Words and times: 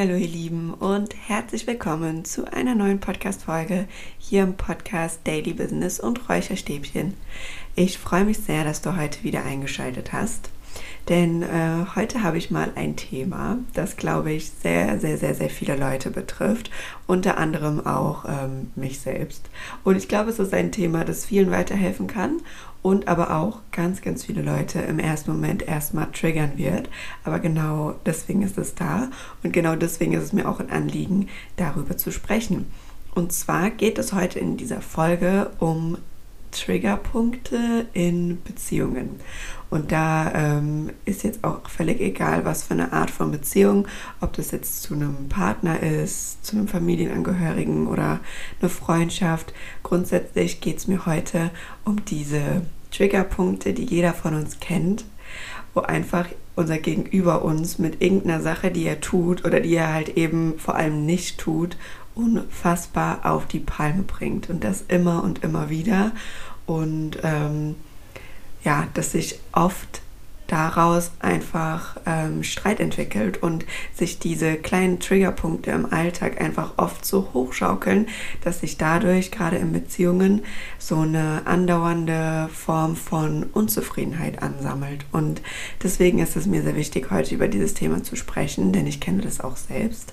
Hallo, 0.00 0.14
ihr 0.14 0.28
Lieben 0.28 0.72
und 0.72 1.14
herzlich 1.28 1.66
willkommen 1.66 2.24
zu 2.24 2.50
einer 2.50 2.74
neuen 2.74 3.00
Podcast-Folge 3.00 3.86
hier 4.18 4.44
im 4.44 4.54
Podcast 4.54 5.20
Daily 5.24 5.52
Business 5.52 6.00
und 6.00 6.26
Räucherstäbchen. 6.26 7.12
Ich 7.74 7.98
freue 7.98 8.24
mich 8.24 8.38
sehr, 8.38 8.64
dass 8.64 8.80
du 8.80 8.96
heute 8.96 9.22
wieder 9.24 9.44
eingeschaltet 9.44 10.14
hast, 10.14 10.48
denn 11.10 11.42
äh, 11.42 11.84
heute 11.96 12.22
habe 12.22 12.38
ich 12.38 12.50
mal 12.50 12.72
ein 12.76 12.96
Thema, 12.96 13.58
das 13.74 13.98
glaube 13.98 14.32
ich 14.32 14.48
sehr, 14.48 14.98
sehr, 14.98 15.18
sehr, 15.18 15.34
sehr 15.34 15.50
viele 15.50 15.76
Leute 15.76 16.10
betrifft, 16.10 16.70
unter 17.06 17.36
anderem 17.36 17.86
auch 17.86 18.24
ähm, 18.24 18.70
mich 18.76 19.00
selbst. 19.00 19.50
Und 19.84 19.96
ich 19.96 20.08
glaube, 20.08 20.30
es 20.30 20.38
ist 20.38 20.54
ein 20.54 20.72
Thema, 20.72 21.04
das 21.04 21.26
vielen 21.26 21.50
weiterhelfen 21.50 22.06
kann 22.06 22.40
und 22.82 23.08
aber 23.08 23.36
auch 23.36 23.60
ganz, 23.72 24.00
ganz 24.00 24.24
viele 24.24 24.42
Leute 24.42 24.80
im 24.80 24.98
ersten 24.98 25.32
Moment 25.32 25.62
erstmal 25.62 26.10
triggern 26.12 26.52
wird. 26.56 26.88
Aber 27.24 27.38
genau 27.38 27.94
deswegen 28.06 28.42
ist 28.42 28.58
es 28.58 28.74
da 28.74 29.10
und 29.42 29.52
genau 29.52 29.76
deswegen 29.76 30.12
ist 30.12 30.24
es 30.24 30.32
mir 30.32 30.48
auch 30.48 30.60
ein 30.60 30.70
Anliegen, 30.70 31.28
darüber 31.56 31.96
zu 31.96 32.10
sprechen. 32.10 32.66
Und 33.14 33.32
zwar 33.32 33.70
geht 33.70 33.98
es 33.98 34.12
heute 34.12 34.38
in 34.38 34.56
dieser 34.56 34.80
Folge 34.80 35.50
um 35.58 35.98
Triggerpunkte 36.50 37.86
in 37.92 38.42
Beziehungen. 38.42 39.20
Und 39.70 39.92
da 39.92 40.32
ähm, 40.34 40.90
ist 41.04 41.22
jetzt 41.22 41.44
auch 41.44 41.68
völlig 41.68 42.00
egal, 42.00 42.44
was 42.44 42.64
für 42.64 42.74
eine 42.74 42.92
Art 42.92 43.10
von 43.10 43.30
Beziehung, 43.30 43.86
ob 44.20 44.32
das 44.32 44.50
jetzt 44.50 44.82
zu 44.82 44.94
einem 44.94 45.28
Partner 45.28 45.80
ist, 45.80 46.44
zu 46.44 46.56
einem 46.56 46.66
Familienangehörigen 46.66 47.86
oder 47.86 48.18
eine 48.60 48.68
Freundschaft. 48.68 49.54
Grundsätzlich 49.82 50.60
geht 50.60 50.78
es 50.78 50.88
mir 50.88 51.06
heute 51.06 51.50
um 51.84 52.04
diese 52.04 52.62
Triggerpunkte, 52.90 53.72
die 53.72 53.84
jeder 53.84 54.14
von 54.14 54.34
uns 54.34 54.60
kennt, 54.60 55.04
wo 55.74 55.80
einfach 55.80 56.26
unser 56.56 56.78
Gegenüber 56.78 57.42
uns 57.42 57.78
mit 57.78 58.02
irgendeiner 58.02 58.40
Sache, 58.40 58.70
die 58.70 58.84
er 58.84 59.00
tut 59.00 59.44
oder 59.44 59.60
die 59.60 59.74
er 59.74 59.92
halt 59.92 60.16
eben 60.16 60.58
vor 60.58 60.74
allem 60.74 61.06
nicht 61.06 61.38
tut, 61.38 61.76
unfassbar 62.14 63.20
auf 63.24 63.46
die 63.46 63.60
Palme 63.60 64.02
bringt. 64.02 64.50
Und 64.50 64.64
das 64.64 64.84
immer 64.88 65.22
und 65.22 65.42
immer 65.42 65.70
wieder. 65.70 66.12
Und 66.66 67.18
ähm, 67.22 67.76
ja, 68.64 68.86
dass 68.94 69.12
sich 69.12 69.38
oft 69.52 70.02
daraus 70.50 71.12
einfach 71.20 71.96
ähm, 72.06 72.42
Streit 72.42 72.80
entwickelt 72.80 73.42
und 73.42 73.64
sich 73.94 74.18
diese 74.18 74.56
kleinen 74.56 74.98
Triggerpunkte 74.98 75.70
im 75.70 75.92
Alltag 75.92 76.40
einfach 76.40 76.72
oft 76.76 77.04
so 77.04 77.30
hochschaukeln, 77.32 78.08
dass 78.42 78.60
sich 78.60 78.76
dadurch 78.76 79.30
gerade 79.30 79.56
in 79.56 79.72
Beziehungen 79.72 80.42
so 80.78 80.98
eine 80.98 81.42
andauernde 81.46 82.48
Form 82.52 82.96
von 82.96 83.44
Unzufriedenheit 83.44 84.42
ansammelt. 84.42 85.04
Und 85.12 85.40
deswegen 85.82 86.18
ist 86.18 86.36
es 86.36 86.46
mir 86.46 86.62
sehr 86.62 86.76
wichtig, 86.76 87.10
heute 87.10 87.34
über 87.34 87.48
dieses 87.48 87.74
Thema 87.74 88.02
zu 88.02 88.16
sprechen, 88.16 88.72
denn 88.72 88.86
ich 88.86 89.00
kenne 89.00 89.22
das 89.22 89.40
auch 89.40 89.56
selbst 89.56 90.12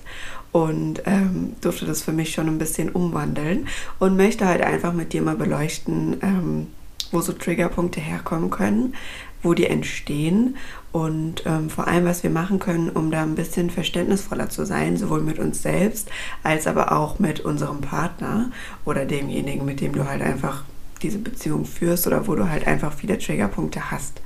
und 0.52 1.02
ähm, 1.06 1.56
durfte 1.60 1.84
das 1.84 2.02
für 2.02 2.12
mich 2.12 2.32
schon 2.32 2.46
ein 2.46 2.58
bisschen 2.58 2.90
umwandeln 2.90 3.68
und 3.98 4.16
möchte 4.16 4.46
halt 4.46 4.62
einfach 4.62 4.92
mit 4.92 5.12
dir 5.12 5.22
mal 5.22 5.36
beleuchten, 5.36 6.16
ähm, 6.22 6.66
wo 7.10 7.20
so 7.20 7.32
Triggerpunkte 7.32 8.00
herkommen 8.00 8.50
können, 8.50 8.94
wo 9.42 9.54
die 9.54 9.66
entstehen 9.66 10.56
und 10.92 11.44
ähm, 11.46 11.70
vor 11.70 11.86
allem, 11.86 12.04
was 12.04 12.22
wir 12.22 12.30
machen 12.30 12.58
können, 12.58 12.90
um 12.90 13.10
da 13.10 13.22
ein 13.22 13.34
bisschen 13.34 13.70
verständnisvoller 13.70 14.48
zu 14.48 14.64
sein, 14.66 14.96
sowohl 14.96 15.20
mit 15.20 15.38
uns 15.38 15.62
selbst 15.62 16.10
als 16.42 16.66
aber 16.66 16.92
auch 16.92 17.18
mit 17.18 17.40
unserem 17.40 17.80
Partner 17.80 18.50
oder 18.84 19.04
demjenigen, 19.04 19.64
mit 19.64 19.80
dem 19.80 19.92
du 19.92 20.08
halt 20.08 20.22
einfach 20.22 20.64
diese 21.02 21.18
Beziehung 21.18 21.64
führst 21.64 22.06
oder 22.06 22.26
wo 22.26 22.34
du 22.34 22.48
halt 22.48 22.66
einfach 22.66 22.92
viele 22.92 23.18
Triggerpunkte 23.18 23.90
hast. 23.90 24.20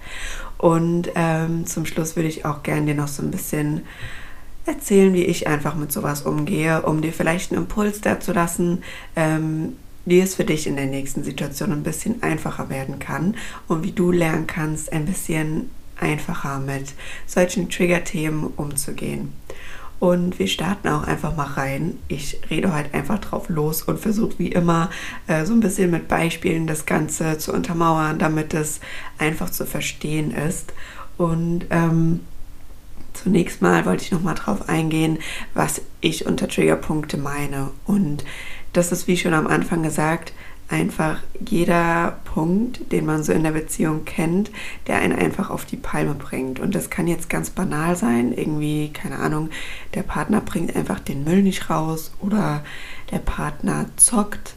Und 0.57 1.11
ähm, 1.15 1.67
zum 1.67 1.85
Schluss 1.87 2.17
würde 2.17 2.29
ich 2.29 2.45
auch 2.45 2.63
gerne 2.63 2.87
dir 2.87 2.95
noch 2.95 3.09
so 3.09 3.23
ein 3.23 3.31
bisschen 3.31 3.83
erzählen, 4.65 5.13
wie 5.13 5.25
ich 5.25 5.49
einfach 5.49 5.75
mit 5.75 5.93
sowas 5.93 6.23
umgehe, 6.23 6.83
um 6.83 7.03
dir 7.03 7.13
vielleicht 7.13 7.53
einen 7.53 7.63
Impuls 7.63 8.01
dazu 8.01 8.33
lassen, 8.33 8.83
ähm, 9.17 9.77
wie 10.05 10.21
es 10.21 10.35
für 10.35 10.45
dich 10.45 10.67
in 10.67 10.77
der 10.77 10.87
nächsten 10.87 11.25
Situation 11.25 11.73
ein 11.73 11.83
bisschen 11.83 12.23
einfacher 12.23 12.69
werden 12.71 12.99
kann 12.99 13.37
und 13.69 13.85
wie 13.85 13.93
du 13.93 14.11
lernen 14.11 14.47
kannst, 14.47 14.93
ein 14.93 15.07
bisschen 15.07 15.71
einfacher 16.01 16.59
mit 16.59 16.95
solchen 17.27 17.69
Trigger-Themen 17.71 18.53
umzugehen. 18.57 19.33
Und 20.03 20.41
wir 20.41 20.49
starten 20.49 20.89
auch 20.89 21.05
einfach 21.05 21.37
mal 21.37 21.47
rein. 21.47 21.97
Ich 22.09 22.41
rede 22.51 22.75
heute 22.75 22.93
einfach 22.93 23.21
drauf 23.21 23.49
los 23.49 23.83
und 23.83 24.01
versuche 24.01 24.37
wie 24.41 24.49
immer 24.49 24.91
äh, 25.29 25.45
so 25.45 25.53
ein 25.53 25.61
bisschen 25.61 25.93
mit 25.93 26.09
Beispielen 26.09 26.67
das 26.67 26.87
Ganze 26.87 27.39
zu 27.39 27.53
untermauern, 27.53 28.19
damit 28.19 28.53
es 28.53 28.81
einfach 29.19 29.49
zu 29.51 29.65
verstehen 29.65 30.33
ist. 30.33 30.73
Und 31.19 31.67
ähm, 31.71 32.19
zunächst 33.13 33.63
mal 33.63 33.87
wollte 33.87 34.03
ich 34.03 34.11
noch 34.11 34.23
mal 34.23 34.35
drauf 34.35 34.69
eingehen, 34.69 35.19
was 35.55 35.83
ich 36.01 36.27
unter 36.27 36.49
Triggerpunkte 36.49 37.17
meine. 37.17 37.71
Und 37.85 38.25
das 38.73 38.93
ist, 38.93 39.07
wie 39.07 39.17
schon 39.17 39.35
am 39.35 39.47
Anfang 39.47 39.83
gesagt, 39.83 40.33
einfach 40.69 41.19
jeder 41.47 42.19
Punkt, 42.25 42.93
den 42.93 43.05
man 43.05 43.23
so 43.23 43.33
in 43.33 43.43
der 43.43 43.51
Beziehung 43.51 44.05
kennt, 44.05 44.51
der 44.87 44.97
einen 44.97 45.13
einfach 45.13 45.51
auf 45.51 45.67
die 45.67 45.77
Palme 45.77 46.15
bringt. 46.15 46.61
Und 46.61 46.75
das 46.75 46.89
kann 46.89 47.07
jetzt 47.07 47.29
ganz 47.29 47.51
banal 47.51 47.95
sein, 47.95 48.33
irgendwie, 48.33 48.91
keine 48.91 49.19
Ahnung, 49.19 49.51
der 49.95 50.03
Partner 50.03 50.41
bringt 50.41 50.75
einfach 50.75 50.99
den 50.99 51.25
Müll 51.25 51.43
nicht 51.43 51.69
raus 51.69 52.13
oder 52.21 52.65
der 53.11 53.19
Partner 53.19 53.87
zockt 53.97 54.55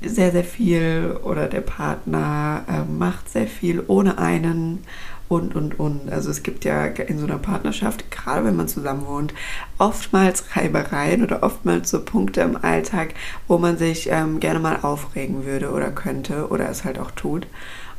sehr, 0.00 0.32
sehr 0.32 0.44
viel 0.44 1.18
oder 1.22 1.46
der 1.46 1.60
Partner 1.60 2.64
äh, 2.68 2.90
macht 2.90 3.28
sehr 3.28 3.46
viel 3.46 3.82
ohne 3.86 4.18
einen 4.18 4.84
und, 5.28 5.54
und, 5.54 5.78
und. 5.78 6.10
Also 6.10 6.30
es 6.30 6.42
gibt 6.42 6.64
ja 6.64 6.86
in 6.86 7.18
so 7.18 7.26
einer 7.26 7.38
Partnerschaft, 7.38 8.10
gerade 8.10 8.44
wenn 8.44 8.56
man 8.56 8.68
zusammen 8.68 9.06
wohnt, 9.06 9.34
oftmals 9.78 10.56
Reibereien 10.56 11.22
oder 11.22 11.42
oftmals 11.42 11.90
so 11.90 12.00
Punkte 12.00 12.40
im 12.40 12.56
Alltag, 12.56 13.14
wo 13.46 13.58
man 13.58 13.78
sich 13.78 14.08
ähm, 14.10 14.40
gerne 14.40 14.58
mal 14.58 14.78
aufregen 14.82 15.44
würde 15.44 15.70
oder 15.70 15.90
könnte 15.90 16.48
oder 16.48 16.68
es 16.68 16.84
halt 16.84 16.98
auch 16.98 17.10
tut. 17.10 17.46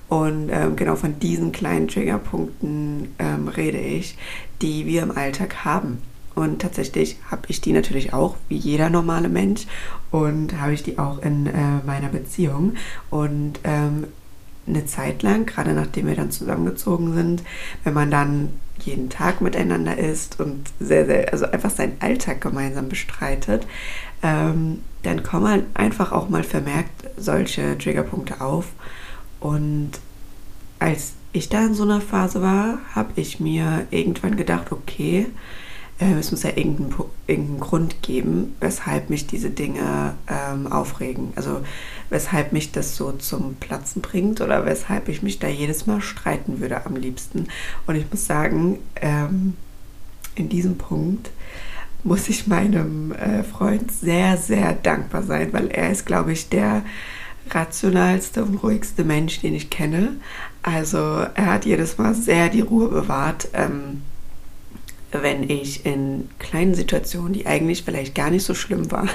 Und 0.10 0.50
ähm, 0.52 0.76
genau 0.76 0.96
von 0.96 1.20
diesen 1.20 1.52
kleinen 1.52 1.88
Triggerpunkten 1.88 3.14
ähm, 3.20 3.48
rede 3.48 3.78
ich, 3.78 4.18
die 4.62 4.88
wir 4.88 5.04
im 5.04 5.16
Alltag 5.16 5.64
haben. 5.64 6.02
Und 6.34 6.62
tatsächlich 6.62 7.18
habe 7.30 7.44
ich 7.50 7.62
die 7.62 7.74
natürlich 7.74 8.14
auch, 8.14 8.36
wie 8.48 8.56
jeder 8.56 8.90
normale 8.90 9.30
Mensch. 9.30 9.68
Und 10.10 10.60
habe 10.60 10.74
ich 10.74 10.82
die 10.82 10.98
auch 10.98 11.22
in 11.22 11.46
äh, 11.46 11.86
meiner 11.86 12.10
Beziehung. 12.10 12.76
Und 13.12 13.60
ähm, 13.64 14.06
eine 14.70 14.86
Zeit 14.86 15.24
lang, 15.24 15.46
gerade 15.46 15.74
nachdem 15.74 16.08
wir 16.08 16.16
dann 16.16 16.32
zusammengezogen 16.32 17.14
sind, 17.14 17.44
wenn 17.84 17.94
man 17.94 18.12
dann 18.12 18.50
jeden 18.80 19.10
Tag 19.10 19.42
miteinander 19.42 19.98
ist 19.98 20.40
und 20.40 20.70
sehr, 20.80 21.06
sehr, 21.06 21.32
also 21.34 21.46
einfach 21.46 21.70
seinen 21.70 21.98
Alltag 22.00 22.42
gemeinsam 22.42 22.90
bestreitet, 22.90 23.68
ähm, 24.24 24.82
dann 25.04 25.24
kommen 25.24 25.48
halt 25.48 25.66
einfach 25.74 26.12
auch 26.12 26.30
mal 26.30 26.44
vermerkt 26.44 27.10
solche 27.18 27.78
Triggerpunkte 27.78 28.42
auf. 28.42 28.68
Und 29.40 29.92
als 30.80 31.14
ich 31.32 31.50
da 31.50 31.66
in 31.66 31.74
so 31.74 31.84
einer 31.84 32.02
Phase 32.02 32.42
war, 32.42 32.80
habe 32.94 33.12
ich 33.16 33.40
mir 33.40 33.86
irgendwann 33.92 34.36
gedacht, 34.36 34.72
okay, 34.72 35.28
es 36.00 36.32
muss 36.32 36.44
ja 36.44 36.52
irgendeinen, 36.56 36.96
irgendeinen 37.28 37.60
Grund 37.60 38.02
geben, 38.02 38.56
weshalb 38.62 39.10
mich 39.10 39.28
diese 39.28 39.50
Dinge 39.50 40.16
ähm, 40.28 40.72
aufregen. 40.72 41.34
Also 41.36 41.62
weshalb 42.10 42.54
mich 42.54 42.72
das 42.72 42.96
so 42.96 43.12
zum 43.12 43.56
Platzen 43.56 44.02
bringt 44.02 44.40
oder 44.40 44.66
weshalb 44.66 45.10
ich 45.10 45.22
mich 45.22 45.40
da 45.40 45.48
jedes 45.48 45.88
Mal 45.88 46.02
streiten 46.02 46.62
würde 46.62 46.86
am 46.86 46.96
liebsten. 46.96 47.48
Und 47.86 47.96
ich 47.96 48.06
muss 48.10 48.26
sagen, 48.26 48.80
ähm, 48.96 49.56
in 50.36 50.48
diesem 50.48 50.78
Punkt 50.78 51.32
muss 52.04 52.30
ich 52.30 52.48
meinem 52.48 53.12
äh, 53.12 53.44
Freund 53.44 53.92
sehr, 53.92 54.38
sehr 54.38 54.74
dankbar 54.74 55.24
sein, 55.24 55.52
weil 55.52 55.68
er 55.68 55.92
ist, 55.92 56.06
glaube 56.06 56.32
ich, 56.32 56.48
der 56.48 56.84
rationalste 57.50 58.46
und 58.46 58.56
ruhigste 58.64 59.04
Mensch, 59.04 59.42
den 59.42 59.54
ich 59.54 59.70
kenne. 59.70 60.16
Also 60.64 60.98
er 60.98 61.46
hat 61.48 61.66
jedes 61.66 61.98
Mal 61.98 62.16
sehr 62.16 62.48
die 62.48 62.62
Ruhe 62.62 62.88
bewahrt. 62.88 63.50
Ähm, 63.54 64.02
wenn 65.12 65.50
ich 65.50 65.86
in 65.86 66.30
kleinen 66.38 66.76
Situationen, 66.76 67.34
die 67.34 67.48
eigentlich 67.48 67.84
vielleicht 67.84 68.14
gar 68.14 68.30
nicht 68.30 68.46
so 68.46 68.54
schlimm 68.54 68.92
waren, 68.92 69.10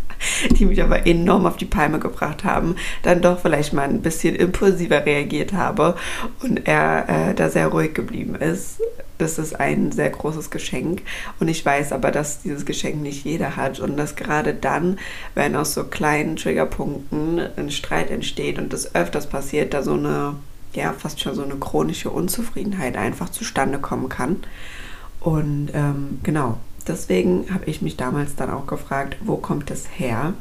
die 0.58 0.66
mich 0.66 0.82
aber 0.82 1.06
enorm 1.06 1.46
auf 1.46 1.56
die 1.56 1.64
Palme 1.64 1.98
gebracht 1.98 2.44
haben, 2.44 2.76
dann 3.02 3.20
doch 3.20 3.40
vielleicht 3.40 3.72
mal 3.72 3.88
ein 3.88 4.02
bisschen 4.02 4.36
impulsiver 4.36 5.04
reagiert 5.04 5.52
habe 5.52 5.96
und 6.42 6.68
er 6.68 7.30
äh, 7.30 7.34
da 7.34 7.48
sehr 7.50 7.68
ruhig 7.68 7.94
geblieben 7.94 8.36
ist. 8.36 8.80
Das 9.18 9.38
ist 9.38 9.58
ein 9.58 9.92
sehr 9.92 10.08
großes 10.08 10.50
Geschenk 10.50 11.02
und 11.40 11.48
ich 11.48 11.64
weiß 11.66 11.92
aber, 11.92 12.10
dass 12.10 12.40
dieses 12.40 12.64
Geschenk 12.64 13.02
nicht 13.02 13.24
jeder 13.24 13.56
hat 13.56 13.78
und 13.78 13.96
dass 13.96 14.16
gerade 14.16 14.54
dann, 14.54 14.98
wenn 15.34 15.56
aus 15.56 15.74
so 15.74 15.84
kleinen 15.84 16.36
Triggerpunkten 16.36 17.40
ein 17.56 17.70
Streit 17.70 18.10
entsteht 18.10 18.58
und 18.58 18.72
das 18.72 18.94
öfters 18.94 19.28
passiert, 19.28 19.74
da 19.74 19.82
so 19.82 19.92
eine, 19.92 20.36
ja, 20.72 20.94
fast 20.94 21.20
schon 21.20 21.34
so 21.34 21.42
eine 21.42 21.56
chronische 21.56 22.08
Unzufriedenheit 22.08 22.96
einfach 22.96 23.28
zustande 23.28 23.78
kommen 23.78 24.08
kann. 24.08 24.36
Und 25.20 25.70
ähm, 25.74 26.18
genau, 26.22 26.58
deswegen 26.86 27.52
habe 27.52 27.66
ich 27.66 27.82
mich 27.82 27.96
damals 27.96 28.36
dann 28.36 28.50
auch 28.50 28.66
gefragt, 28.66 29.16
wo 29.20 29.36
kommt 29.36 29.70
das 29.70 29.84
her? 29.96 30.34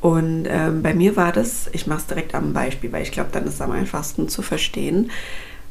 Und 0.00 0.46
ähm, 0.48 0.82
bei 0.82 0.94
mir 0.94 1.16
war 1.16 1.32
das, 1.32 1.68
ich 1.72 1.86
mache 1.86 2.00
es 2.00 2.06
direkt 2.06 2.34
am 2.34 2.52
Beispiel, 2.52 2.92
weil 2.92 3.02
ich 3.02 3.12
glaube, 3.12 3.30
dann 3.32 3.44
ist 3.44 3.54
es 3.54 3.60
am 3.60 3.70
einfachsten 3.72 4.28
zu 4.28 4.42
verstehen. 4.42 5.10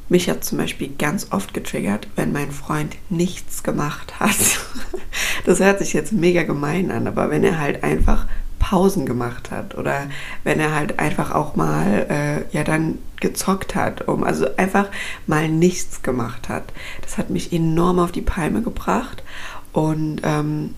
mich 0.10 0.30
hat 0.30 0.44
zum 0.44 0.58
Beispiel 0.58 0.90
ganz 0.98 1.28
oft 1.32 1.54
getriggert, 1.54 2.08
wenn 2.16 2.34
mein 2.34 2.52
Freund 2.52 2.96
nichts 3.10 3.64
gemacht 3.64 4.20
hat. 4.20 4.36
Das 5.46 5.60
hört 5.60 5.80
sich 5.80 5.92
jetzt 5.92 6.14
mega 6.14 6.44
gemein 6.44 6.90
an, 6.90 7.06
aber 7.06 7.30
wenn 7.30 7.44
er 7.44 7.60
halt 7.60 7.84
einfach 7.84 8.28
Pausen 8.74 9.06
gemacht 9.06 9.52
hat 9.52 9.78
oder 9.78 10.08
wenn 10.44 10.60
er 10.60 10.74
halt 10.74 10.98
einfach 10.98 11.30
auch 11.30 11.56
mal 11.56 12.08
äh, 12.10 12.58
ja 12.58 12.64
dann 12.64 12.98
gezockt 13.20 13.76
hat, 13.76 14.08
um 14.08 14.24
also 14.24 14.48
einfach 14.58 14.88
mal 15.28 15.48
nichts 15.48 16.02
gemacht 16.02 16.50
hat. 16.50 16.64
Das 17.04 17.20
hat 17.20 17.30
mich 17.30 17.54
enorm 17.54 18.00
auf 18.00 18.12
die 18.12 18.24
Palme 18.24 18.64
gebracht 18.64 19.22
und 19.74 20.22
ähm, 20.24 20.74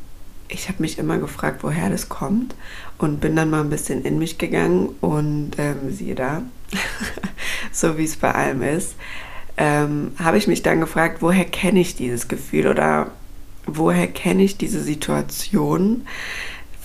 ich 0.50 0.68
habe 0.68 0.82
mich 0.82 1.00
immer 1.00 1.20
gefragt, 1.20 1.64
woher 1.64 1.90
das 1.90 2.10
kommt 2.10 2.54
und 2.98 3.22
bin 3.22 3.34
dann 3.38 3.50
mal 3.50 3.62
ein 3.62 3.70
bisschen 3.70 4.04
in 4.04 4.20
mich 4.20 4.38
gegangen 4.38 4.90
und 5.00 5.52
ähm, 5.58 5.90
siehe 5.90 6.16
da, 6.16 6.42
so 7.72 7.98
wie 7.98 8.04
es 8.04 8.18
bei 8.18 8.36
allem 8.36 8.62
ist, 8.62 8.96
ähm, 9.56 10.12
habe 10.22 10.38
ich 10.38 10.48
mich 10.48 10.64
dann 10.64 10.82
gefragt, 10.82 11.22
woher 11.22 11.46
kenne 11.46 11.80
ich 11.80 11.96
dieses 11.96 12.28
Gefühl 12.28 12.68
oder 12.68 13.12
woher 13.66 14.08
kenne 14.08 14.44
ich 14.44 14.58
diese 14.58 14.82
Situation? 14.82 16.06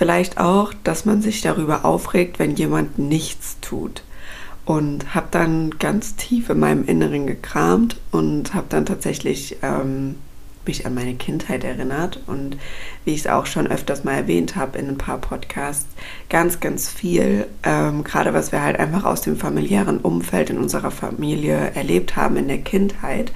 Vielleicht 0.00 0.38
auch, 0.38 0.73
dass 0.82 1.05
man 1.05 1.20
sich 1.20 1.43
darüber 1.43 1.85
aufregt, 1.85 2.38
wenn 2.38 2.56
jemand 2.56 2.99
nichts 2.99 3.58
tut. 3.61 4.02
Und 4.64 5.14
habe 5.14 5.26
dann 5.31 5.73
ganz 5.79 6.17
tief 6.17 6.49
in 6.49 6.58
meinem 6.58 6.87
Inneren 6.87 7.26
gekramt 7.26 8.00
und 8.11 8.55
habe 8.55 8.64
dann 8.70 8.87
tatsächlich 8.87 9.58
ähm, 9.61 10.14
mich 10.64 10.87
an 10.87 10.94
meine 10.94 11.17
Kindheit 11.17 11.64
erinnert 11.64 12.19
und 12.26 12.56
wie 13.05 13.12
ich 13.12 13.20
es 13.20 13.26
auch 13.26 13.44
schon 13.44 13.67
öfters 13.67 14.02
mal 14.02 14.14
erwähnt 14.14 14.56
habe 14.56 14.79
in 14.79 14.88
ein 14.88 14.97
paar 14.97 15.19
Podcasts, 15.19 15.85
ganz, 16.31 16.61
ganz 16.61 16.88
viel, 16.88 17.47
ähm, 17.62 18.02
gerade 18.02 18.32
was 18.32 18.52
wir 18.52 18.62
halt 18.62 18.79
einfach 18.79 19.05
aus 19.05 19.20
dem 19.20 19.37
familiären 19.37 19.99
Umfeld 19.99 20.49
in 20.49 20.56
unserer 20.56 20.93
Familie 20.93 21.73
erlebt 21.75 22.17
haben 22.17 22.38
in 22.38 22.49
der 22.49 22.62
Kindheit, 22.62 23.32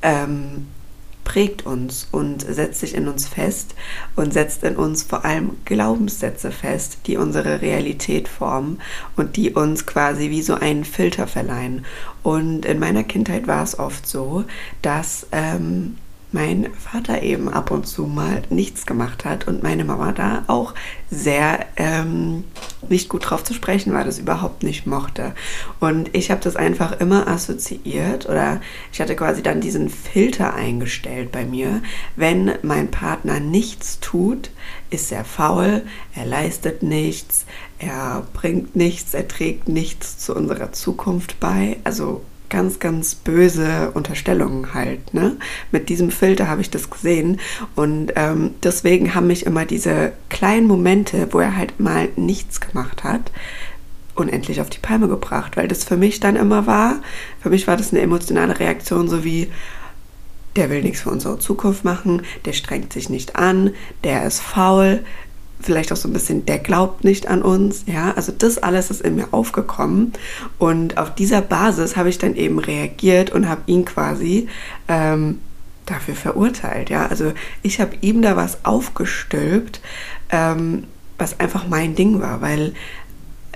ähm, 0.00 0.66
prägt 1.30 1.64
uns 1.64 2.08
und 2.10 2.42
setzt 2.42 2.80
sich 2.80 2.92
in 2.92 3.06
uns 3.06 3.28
fest 3.28 3.76
und 4.16 4.32
setzt 4.32 4.64
in 4.64 4.74
uns 4.74 5.04
vor 5.04 5.24
allem 5.24 5.52
Glaubenssätze 5.64 6.50
fest, 6.50 6.98
die 7.06 7.16
unsere 7.16 7.62
Realität 7.62 8.26
formen 8.26 8.80
und 9.14 9.36
die 9.36 9.52
uns 9.52 9.86
quasi 9.86 10.30
wie 10.30 10.42
so 10.42 10.54
einen 10.54 10.84
Filter 10.84 11.28
verleihen. 11.28 11.84
Und 12.24 12.64
in 12.64 12.80
meiner 12.80 13.04
Kindheit 13.04 13.46
war 13.46 13.62
es 13.62 13.78
oft 13.78 14.08
so, 14.08 14.42
dass 14.82 15.28
ähm, 15.30 15.98
mein 16.32 16.68
Vater 16.74 17.22
eben 17.22 17.48
ab 17.48 17.70
und 17.70 17.86
zu 17.86 18.04
mal 18.04 18.42
nichts 18.50 18.86
gemacht 18.86 19.24
hat 19.24 19.48
und 19.48 19.62
meine 19.62 19.84
Mama 19.84 20.12
da 20.12 20.44
auch 20.46 20.74
sehr 21.10 21.66
ähm, 21.76 22.44
nicht 22.88 23.08
gut 23.08 23.28
drauf 23.28 23.42
zu 23.42 23.52
sprechen 23.52 23.92
war, 23.92 24.04
das 24.04 24.18
überhaupt 24.18 24.62
nicht 24.62 24.86
mochte. 24.86 25.34
Und 25.80 26.14
ich 26.14 26.30
habe 26.30 26.40
das 26.40 26.56
einfach 26.56 27.00
immer 27.00 27.26
assoziiert 27.26 28.28
oder 28.28 28.60
ich 28.92 29.00
hatte 29.00 29.16
quasi 29.16 29.42
dann 29.42 29.60
diesen 29.60 29.88
Filter 29.88 30.54
eingestellt 30.54 31.32
bei 31.32 31.44
mir. 31.44 31.82
Wenn 32.16 32.52
mein 32.62 32.90
Partner 32.90 33.40
nichts 33.40 33.98
tut, 34.00 34.50
ist 34.90 35.10
er 35.10 35.24
faul, 35.24 35.82
er 36.14 36.26
leistet 36.26 36.82
nichts, 36.82 37.44
er 37.78 38.26
bringt 38.32 38.76
nichts, 38.76 39.14
er 39.14 39.26
trägt 39.26 39.68
nichts 39.68 40.18
zu 40.18 40.34
unserer 40.34 40.72
Zukunft 40.72 41.40
bei. 41.40 41.78
Also 41.84 42.22
ganz, 42.50 42.78
ganz 42.78 43.14
böse 43.14 43.92
Unterstellungen 43.94 44.74
halt. 44.74 45.14
Ne? 45.14 45.36
Mit 45.72 45.88
diesem 45.88 46.10
Filter 46.10 46.48
habe 46.48 46.60
ich 46.60 46.70
das 46.70 46.90
gesehen 46.90 47.40
und 47.76 48.12
ähm, 48.16 48.54
deswegen 48.62 49.14
haben 49.14 49.28
mich 49.28 49.46
immer 49.46 49.64
diese 49.64 50.12
kleinen 50.28 50.66
Momente, 50.66 51.28
wo 51.30 51.40
er 51.40 51.56
halt 51.56 51.80
mal 51.80 52.08
nichts 52.16 52.60
gemacht 52.60 53.04
hat, 53.04 53.32
unendlich 54.14 54.60
auf 54.60 54.68
die 54.68 54.78
Palme 54.78 55.08
gebracht, 55.08 55.56
weil 55.56 55.68
das 55.68 55.84
für 55.84 55.96
mich 55.96 56.20
dann 56.20 56.36
immer 56.36 56.66
war, 56.66 57.00
für 57.40 57.50
mich 57.50 57.66
war 57.66 57.76
das 57.76 57.92
eine 57.92 58.02
emotionale 58.02 58.58
Reaktion, 58.58 59.08
so 59.08 59.24
wie 59.24 59.50
der 60.56 60.68
will 60.68 60.82
nichts 60.82 61.02
für 61.02 61.10
unsere 61.10 61.38
Zukunft 61.38 61.84
machen, 61.84 62.22
der 62.44 62.52
strengt 62.52 62.92
sich 62.92 63.08
nicht 63.08 63.36
an, 63.36 63.70
der 64.02 64.26
ist 64.26 64.40
faul, 64.40 65.04
vielleicht 65.60 65.92
auch 65.92 65.96
so 65.96 66.08
ein 66.08 66.12
bisschen, 66.12 66.46
der 66.46 66.58
glaubt 66.58 67.04
nicht 67.04 67.26
an 67.28 67.42
uns. 67.42 67.84
Ja, 67.86 68.12
also 68.12 68.32
das 68.36 68.58
alles 68.58 68.90
ist 68.90 69.02
in 69.02 69.16
mir 69.16 69.28
aufgekommen. 69.32 70.12
Und 70.58 70.98
auf 70.98 71.14
dieser 71.14 71.42
Basis 71.42 71.96
habe 71.96 72.08
ich 72.08 72.18
dann 72.18 72.36
eben 72.36 72.58
reagiert 72.58 73.30
und 73.30 73.48
habe 73.48 73.62
ihn 73.66 73.84
quasi 73.84 74.48
ähm, 74.88 75.40
dafür 75.86 76.14
verurteilt. 76.14 76.90
Ja, 76.90 77.06
also 77.06 77.32
ich 77.62 77.80
habe 77.80 77.96
ihm 78.00 78.22
da 78.22 78.36
was 78.36 78.64
aufgestülpt, 78.64 79.80
ähm, 80.30 80.84
was 81.18 81.38
einfach 81.40 81.66
mein 81.68 81.94
Ding 81.94 82.20
war, 82.20 82.40
weil 82.40 82.74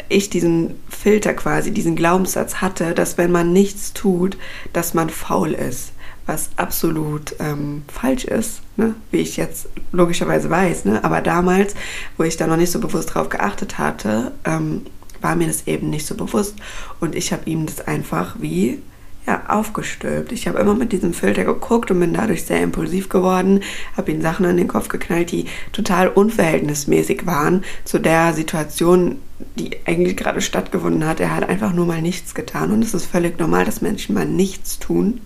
ich 0.09 0.29
diesen 0.29 0.75
Filter 0.89 1.33
quasi, 1.33 1.71
diesen 1.71 1.97
Glaubenssatz 1.97 2.57
hatte, 2.57 2.93
dass 2.93 3.17
wenn 3.17 3.33
man 3.33 3.53
nichts 3.53 3.95
tut, 3.95 4.37
dass 4.73 4.93
man 4.93 5.09
faul 5.09 5.53
ist 5.53 5.94
was 6.27 6.51
absolut 6.57 7.37
ähm, 7.39 7.83
falsch 7.89 8.25
ist, 8.25 8.63
ne? 8.77 8.95
wie 9.11 9.19
ich 9.19 9.37
jetzt 9.37 9.69
logischerweise 9.93 10.49
weiß. 10.49 10.87
Ne? 10.87 11.05
Aber 11.05 11.21
damals, 11.21 11.75
wo 12.17 12.25
ich 12.25 12.37
da 12.37 12.47
noch 12.47 12.57
nicht 12.57 12.73
so 12.73 12.81
bewusst 12.81 13.15
drauf 13.15 13.29
geachtet 13.29 13.79
hatte, 13.79 14.33
ähm, 14.45 14.83
war 15.21 15.37
mir 15.37 15.47
das 15.47 15.67
eben 15.67 15.91
nicht 15.91 16.07
so 16.07 16.15
bewusst. 16.15 16.57
Und 17.01 17.15
ich 17.15 17.33
habe 17.33 17.49
ihm 17.49 17.67
das 17.67 17.87
einfach 17.87 18.37
wie 18.39 18.81
ja, 19.27 19.43
aufgestülpt. 19.49 20.33
Ich 20.33 20.47
habe 20.47 20.59
immer 20.59 20.75
mit 20.75 20.93
diesem 20.93 21.15
Filter 21.15 21.45
geguckt 21.45 21.91
und 21.91 22.01
bin 22.01 22.13
dadurch 22.13 22.45
sehr 22.45 22.63
impulsiv 22.63 23.09
geworden, 23.09 23.61
habe 23.97 24.13
ihm 24.13 24.21
Sachen 24.21 24.45
an 24.45 24.59
den 24.59 24.69
Kopf 24.69 24.89
geknallt, 24.89 25.33
die 25.33 25.47
total 25.73 26.09
unverhältnismäßig 26.09 27.25
waren 27.25 27.65
zu 27.85 27.99
der 27.99 28.35
Situation, 28.35 29.19
die 29.57 29.71
eigentlich 29.87 30.17
gerade 30.17 30.43
stattgefunden 30.43 31.07
hat. 31.07 31.21
Er 31.21 31.35
hat 31.35 31.49
einfach 31.49 31.73
nur 31.73 31.87
mal 31.87 32.03
nichts 32.03 32.35
getan 32.35 32.71
und 32.71 32.83
es 32.83 32.93
ist 32.93 33.07
völlig 33.07 33.39
normal, 33.39 33.65
dass 33.65 33.81
Menschen 33.81 34.15
mal 34.15 34.27
nichts 34.27 34.79
tun. 34.79 35.23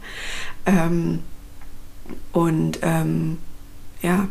Ähm, 0.69 1.21
und 2.33 2.79
ähm, 2.83 3.39
ja, 4.03 4.29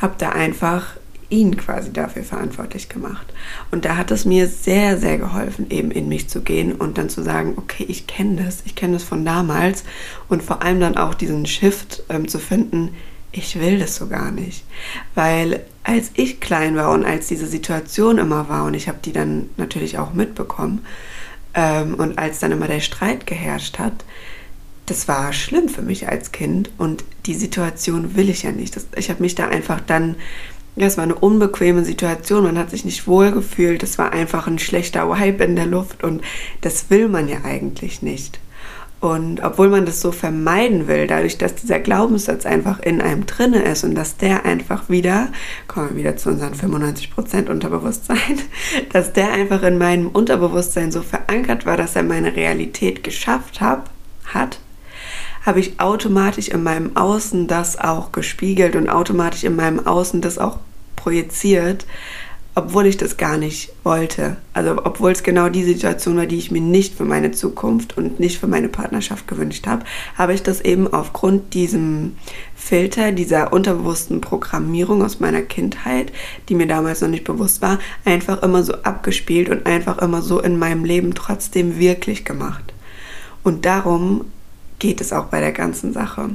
habe 0.00 0.14
da 0.18 0.30
einfach 0.30 0.96
ihn 1.30 1.56
quasi 1.56 1.92
dafür 1.92 2.22
verantwortlich 2.22 2.88
gemacht. 2.88 3.26
Und 3.70 3.84
da 3.84 3.96
hat 3.96 4.10
es 4.10 4.24
mir 4.24 4.46
sehr, 4.46 4.96
sehr 4.98 5.18
geholfen, 5.18 5.70
eben 5.70 5.90
in 5.90 6.08
mich 6.08 6.28
zu 6.28 6.40
gehen 6.40 6.72
und 6.72 6.96
dann 6.96 7.10
zu 7.10 7.22
sagen, 7.22 7.54
okay, 7.56 7.84
ich 7.86 8.06
kenne 8.06 8.42
das, 8.44 8.62
ich 8.64 8.74
kenne 8.74 8.94
das 8.94 9.04
von 9.04 9.24
damals 9.24 9.84
und 10.28 10.42
vor 10.42 10.62
allem 10.62 10.80
dann 10.80 10.96
auch 10.96 11.14
diesen 11.14 11.44
Shift 11.44 12.02
ähm, 12.08 12.28
zu 12.28 12.38
finden, 12.38 12.94
ich 13.30 13.60
will 13.60 13.78
das 13.78 13.96
so 13.96 14.08
gar 14.08 14.30
nicht. 14.30 14.64
Weil 15.14 15.64
als 15.84 16.12
ich 16.14 16.40
klein 16.40 16.76
war 16.76 16.92
und 16.92 17.04
als 17.04 17.28
diese 17.28 17.46
Situation 17.46 18.18
immer 18.18 18.48
war 18.48 18.64
und 18.64 18.74
ich 18.74 18.88
habe 18.88 18.98
die 19.04 19.12
dann 19.12 19.50
natürlich 19.58 19.98
auch 19.98 20.14
mitbekommen 20.14 20.84
ähm, 21.52 21.94
und 21.94 22.18
als 22.18 22.38
dann 22.38 22.52
immer 22.52 22.68
der 22.68 22.80
Streit 22.80 23.26
geherrscht 23.26 23.78
hat, 23.78 24.04
das 24.90 25.08
war 25.08 25.32
schlimm 25.32 25.68
für 25.68 25.82
mich 25.82 26.08
als 26.08 26.32
Kind 26.32 26.70
und 26.78 27.04
die 27.26 27.34
Situation 27.34 28.16
will 28.16 28.30
ich 28.30 28.42
ja 28.42 28.52
nicht. 28.52 28.76
Das, 28.76 28.86
ich 28.96 29.10
habe 29.10 29.22
mich 29.22 29.34
da 29.34 29.48
einfach 29.48 29.80
dann, 29.80 30.16
das 30.76 30.96
war 30.96 31.04
eine 31.04 31.14
unbequeme 31.14 31.84
Situation, 31.84 32.44
man 32.44 32.58
hat 32.58 32.70
sich 32.70 32.84
nicht 32.84 33.06
wohl 33.06 33.32
gefühlt, 33.32 33.82
das 33.82 33.98
war 33.98 34.12
einfach 34.12 34.46
ein 34.46 34.58
schlechter 34.58 35.08
Vibe 35.08 35.44
in 35.44 35.56
der 35.56 35.66
Luft 35.66 36.02
und 36.04 36.22
das 36.60 36.90
will 36.90 37.08
man 37.08 37.28
ja 37.28 37.44
eigentlich 37.44 38.02
nicht. 38.02 38.38
Und 39.00 39.44
obwohl 39.44 39.68
man 39.68 39.86
das 39.86 40.00
so 40.00 40.10
vermeiden 40.10 40.88
will, 40.88 41.06
dadurch, 41.06 41.38
dass 41.38 41.54
dieser 41.54 41.78
Glaubenssatz 41.78 42.46
einfach 42.46 42.80
in 42.80 43.00
einem 43.00 43.26
drinne 43.26 43.62
ist 43.62 43.84
und 43.84 43.94
dass 43.94 44.16
der 44.16 44.44
einfach 44.44 44.88
wieder, 44.88 45.28
kommen 45.68 45.90
wir 45.90 45.96
wieder 45.98 46.16
zu 46.16 46.30
unseren 46.30 46.54
95% 46.54 47.48
Unterbewusstsein, 47.48 48.40
dass 48.92 49.12
der 49.12 49.32
einfach 49.32 49.62
in 49.62 49.78
meinem 49.78 50.08
Unterbewusstsein 50.08 50.90
so 50.90 51.02
verankert 51.02 51.64
war, 51.64 51.76
dass 51.76 51.94
er 51.94 52.02
meine 52.02 52.34
Realität 52.34 53.04
geschafft 53.04 53.60
hab, 53.60 53.90
hat, 54.24 54.58
habe 55.48 55.60
ich 55.60 55.80
automatisch 55.80 56.48
in 56.48 56.62
meinem 56.62 56.94
Außen 56.94 57.46
das 57.46 57.78
auch 57.78 58.12
gespiegelt 58.12 58.76
und 58.76 58.90
automatisch 58.90 59.44
in 59.44 59.56
meinem 59.56 59.86
Außen 59.86 60.20
das 60.20 60.36
auch 60.36 60.58
projiziert, 60.94 61.86
obwohl 62.54 62.84
ich 62.84 62.98
das 62.98 63.16
gar 63.16 63.38
nicht 63.38 63.72
wollte. 63.82 64.36
Also 64.52 64.76
obwohl 64.84 65.10
es 65.10 65.22
genau 65.22 65.48
die 65.48 65.64
Situation 65.64 66.18
war, 66.18 66.26
die 66.26 66.36
ich 66.36 66.50
mir 66.50 66.60
nicht 66.60 66.94
für 66.94 67.06
meine 67.06 67.30
Zukunft 67.30 67.96
und 67.96 68.20
nicht 68.20 68.38
für 68.38 68.46
meine 68.46 68.68
Partnerschaft 68.68 69.26
gewünscht 69.26 69.66
habe, 69.66 69.86
habe 70.18 70.34
ich 70.34 70.42
das 70.42 70.60
eben 70.60 70.86
aufgrund 70.92 71.54
diesem 71.54 72.16
Filter, 72.54 73.10
dieser 73.12 73.50
unterbewussten 73.50 74.20
Programmierung 74.20 75.02
aus 75.02 75.18
meiner 75.18 75.40
Kindheit, 75.40 76.12
die 76.50 76.56
mir 76.56 76.66
damals 76.66 77.00
noch 77.00 77.08
nicht 77.08 77.24
bewusst 77.24 77.62
war, 77.62 77.78
einfach 78.04 78.42
immer 78.42 78.62
so 78.62 78.74
abgespielt 78.82 79.48
und 79.48 79.64
einfach 79.64 79.96
immer 79.96 80.20
so 80.20 80.42
in 80.42 80.58
meinem 80.58 80.84
Leben 80.84 81.14
trotzdem 81.14 81.78
wirklich 81.78 82.26
gemacht. 82.26 82.74
Und 83.42 83.64
darum 83.64 84.26
geht 84.78 85.00
es 85.00 85.12
auch 85.12 85.26
bei 85.26 85.40
der 85.40 85.52
ganzen 85.52 85.92
Sache. 85.92 86.30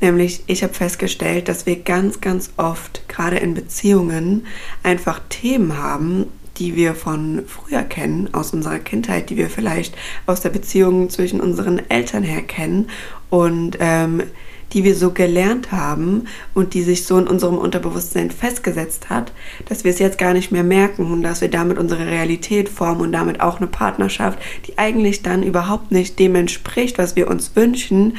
Nämlich, 0.00 0.42
ich 0.46 0.62
habe 0.62 0.74
festgestellt, 0.74 1.48
dass 1.48 1.64
wir 1.64 1.76
ganz, 1.76 2.20
ganz 2.20 2.50
oft, 2.56 3.08
gerade 3.08 3.36
in 3.36 3.54
Beziehungen, 3.54 4.46
einfach 4.82 5.20
Themen 5.30 5.78
haben, 5.78 6.26
die 6.58 6.74
wir 6.76 6.94
von 6.94 7.42
früher 7.46 7.82
kennen, 7.82 8.32
aus 8.32 8.52
unserer 8.52 8.78
Kindheit, 8.78 9.30
die 9.30 9.36
wir 9.36 9.48
vielleicht 9.48 9.94
aus 10.26 10.40
der 10.40 10.50
Beziehung 10.50 11.10
zwischen 11.10 11.40
unseren 11.40 11.80
Eltern 11.90 12.22
her 12.22 12.42
kennen 12.42 12.88
und 13.30 13.76
ähm, 13.80 14.22
die 14.72 14.84
wir 14.84 14.94
so 14.94 15.10
gelernt 15.10 15.72
haben 15.72 16.26
und 16.54 16.74
die 16.74 16.82
sich 16.82 17.04
so 17.04 17.18
in 17.18 17.26
unserem 17.26 17.58
Unterbewusstsein 17.58 18.30
festgesetzt 18.30 19.10
hat, 19.10 19.32
dass 19.68 19.84
wir 19.84 19.90
es 19.90 19.98
jetzt 19.98 20.18
gar 20.18 20.32
nicht 20.32 20.52
mehr 20.52 20.64
merken 20.64 21.12
und 21.12 21.22
dass 21.22 21.40
wir 21.40 21.48
damit 21.48 21.78
unsere 21.78 22.06
Realität 22.06 22.68
formen 22.68 23.00
und 23.00 23.12
damit 23.12 23.40
auch 23.40 23.58
eine 23.58 23.68
Partnerschaft, 23.68 24.38
die 24.66 24.78
eigentlich 24.78 25.22
dann 25.22 25.42
überhaupt 25.42 25.92
nicht 25.92 26.18
dem 26.18 26.34
entspricht, 26.34 26.98
was 26.98 27.16
wir 27.16 27.28
uns 27.28 27.54
wünschen, 27.54 28.16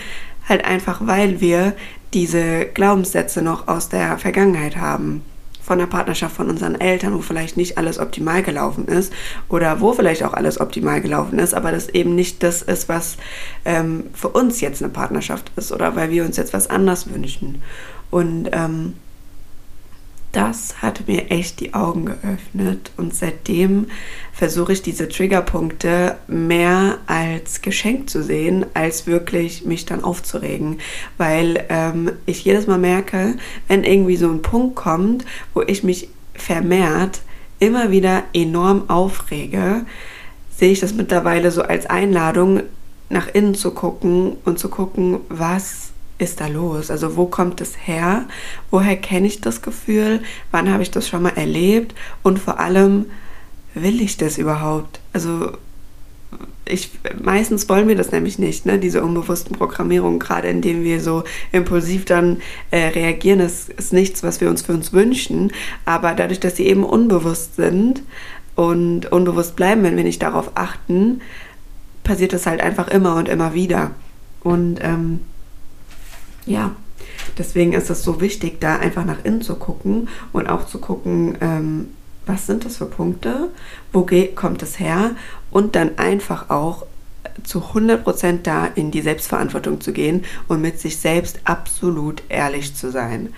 halt 0.47 0.65
einfach 0.65 1.01
weil 1.05 1.41
wir 1.41 1.73
diese 2.13 2.65
Glaubenssätze 2.65 3.41
noch 3.41 3.67
aus 3.67 3.89
der 3.89 4.17
Vergangenheit 4.17 4.77
haben 4.77 5.21
von 5.67 5.79
der 5.79 5.85
Partnerschaft 5.85 6.33
von 6.33 6.49
unseren 6.49 6.79
Eltern, 6.79 7.13
wo 7.13 7.19
vielleicht 7.19 7.57
nicht 7.57 7.77
alles 7.77 7.99
optimal 7.99 8.41
gelaufen 8.41 8.87
ist 8.87 9.11
oder 9.49 9.81
wo 9.81 9.91
vielleicht 9.91 10.23
auch 10.23 10.33
alles 10.33 10.61
optimal 10.61 11.01
gelaufen 11.01 11.39
ist, 11.39 11.53
aber 11.53 11.73
das 11.73 11.89
eben 11.89 12.15
nicht 12.15 12.41
das 12.41 12.61
ist, 12.61 12.87
was 12.87 13.17
ähm, 13.65 14.05
für 14.13 14.29
uns 14.29 14.61
jetzt 14.61 14.81
eine 14.81 14.93
Partnerschaft 14.93 15.51
ist 15.57 15.73
oder 15.73 15.93
weil 15.97 16.09
wir 16.09 16.23
uns 16.23 16.37
jetzt 16.37 16.53
was 16.53 16.69
anders 16.69 17.13
wünschen. 17.13 17.61
Und 18.09 18.47
ähm, 18.53 18.93
das 20.37 20.83
hat 20.83 21.07
mir 21.07 21.31
echt 21.31 21.59
die 21.61 21.73
Augen 21.73 22.05
geöffnet 22.05 22.91
und 22.95 23.15
seitdem 23.15 23.87
versuche 24.31 24.73
ich 24.73 24.83
diese 24.83 25.09
Triggerpunkte 25.09 26.15
mehr 26.27 26.99
als 27.07 27.63
Geschenk 27.63 28.07
zu 28.07 28.21
sehen, 28.21 28.67
als 28.75 29.07
wirklich 29.07 29.65
mich 29.65 29.87
dann 29.87 30.03
aufzuregen, 30.03 30.77
weil 31.17 31.65
ähm, 31.69 32.11
ich 32.27 32.45
jedes 32.45 32.67
Mal 32.67 32.77
merke, 32.77 33.37
wenn 33.67 33.83
irgendwie 33.83 34.15
so 34.15 34.29
ein 34.29 34.43
Punkt 34.43 34.75
kommt, 34.75 35.25
wo 35.55 35.63
ich 35.63 35.83
mich 35.83 36.09
vermehrt 36.35 37.21
immer 37.57 37.89
wieder 37.89 38.21
enorm 38.31 38.91
aufrege, 38.91 39.87
sehe 40.55 40.71
ich 40.71 40.81
das 40.81 40.93
mittlerweile 40.93 41.49
so 41.49 41.63
als 41.63 41.87
Einladung, 41.87 42.61
nach 43.09 43.27
innen 43.33 43.55
zu 43.55 43.71
gucken 43.71 44.37
und 44.45 44.59
zu 44.59 44.69
gucken, 44.69 45.19
was 45.29 45.93
ist 46.17 46.41
da 46.41 46.47
los? 46.47 46.89
Also 46.91 47.15
wo 47.15 47.25
kommt 47.25 47.61
es 47.61 47.73
her? 47.85 48.25
Woher 48.71 48.95
kenne 48.95 49.27
ich 49.27 49.41
das 49.41 49.61
Gefühl? 49.61 50.21
Wann 50.51 50.71
habe 50.71 50.83
ich 50.83 50.91
das 50.91 51.07
schon 51.07 51.21
mal 51.23 51.37
erlebt? 51.37 51.93
Und 52.23 52.39
vor 52.39 52.59
allem, 52.59 53.05
will 53.73 54.01
ich 54.01 54.17
das 54.17 54.37
überhaupt? 54.37 54.99
Also 55.13 55.51
ich, 56.65 56.91
meistens 57.21 57.69
wollen 57.69 57.87
wir 57.87 57.95
das 57.95 58.11
nämlich 58.11 58.39
nicht, 58.39 58.65
ne? 58.65 58.77
diese 58.79 59.01
unbewussten 59.01 59.55
Programmierungen, 59.55 60.19
gerade 60.19 60.49
indem 60.49 60.83
wir 60.83 60.99
so 60.99 61.23
impulsiv 61.51 62.05
dann 62.05 62.41
äh, 62.71 62.87
reagieren, 62.87 63.39
ist, 63.39 63.69
ist 63.69 63.93
nichts, 63.93 64.23
was 64.23 64.41
wir 64.41 64.49
uns 64.49 64.63
für 64.63 64.73
uns 64.73 64.91
wünschen. 64.91 65.51
Aber 65.85 66.13
dadurch, 66.13 66.39
dass 66.39 66.57
sie 66.57 66.65
eben 66.65 66.83
unbewusst 66.83 67.55
sind 67.55 68.03
und 68.55 69.11
unbewusst 69.11 69.55
bleiben, 69.55 69.83
wenn 69.83 69.95
wir 69.95 70.03
nicht 70.03 70.21
darauf 70.21 70.51
achten, 70.55 71.21
passiert 72.03 72.33
das 72.33 72.45
halt 72.45 72.61
einfach 72.61 72.87
immer 72.87 73.15
und 73.15 73.29
immer 73.29 73.53
wieder. 73.53 73.91
Und 74.41 74.79
ähm, 74.81 75.21
ja, 76.47 76.75
deswegen 77.37 77.73
ist 77.73 77.89
es 77.89 78.03
so 78.03 78.21
wichtig, 78.21 78.59
da 78.59 78.77
einfach 78.77 79.05
nach 79.05 79.23
innen 79.23 79.41
zu 79.41 79.55
gucken 79.55 80.09
und 80.33 80.47
auch 80.47 80.65
zu 80.65 80.79
gucken, 80.79 81.37
ähm, 81.41 81.89
was 82.25 82.45
sind 82.45 82.65
das 82.65 82.77
für 82.77 82.85
Punkte, 82.85 83.49
wo 83.93 84.05
kommt 84.35 84.61
es 84.61 84.79
her 84.79 85.11
und 85.51 85.75
dann 85.75 85.97
einfach 85.97 86.49
auch 86.49 86.85
zu 87.43 87.59
100% 87.59 88.39
da 88.43 88.65
in 88.65 88.91
die 88.91 89.01
Selbstverantwortung 89.01 89.79
zu 89.81 89.93
gehen 89.93 90.25
und 90.47 90.61
mit 90.61 90.79
sich 90.79 90.97
selbst 90.97 91.39
absolut 91.45 92.23
ehrlich 92.29 92.75
zu 92.75 92.91
sein. 92.91 93.33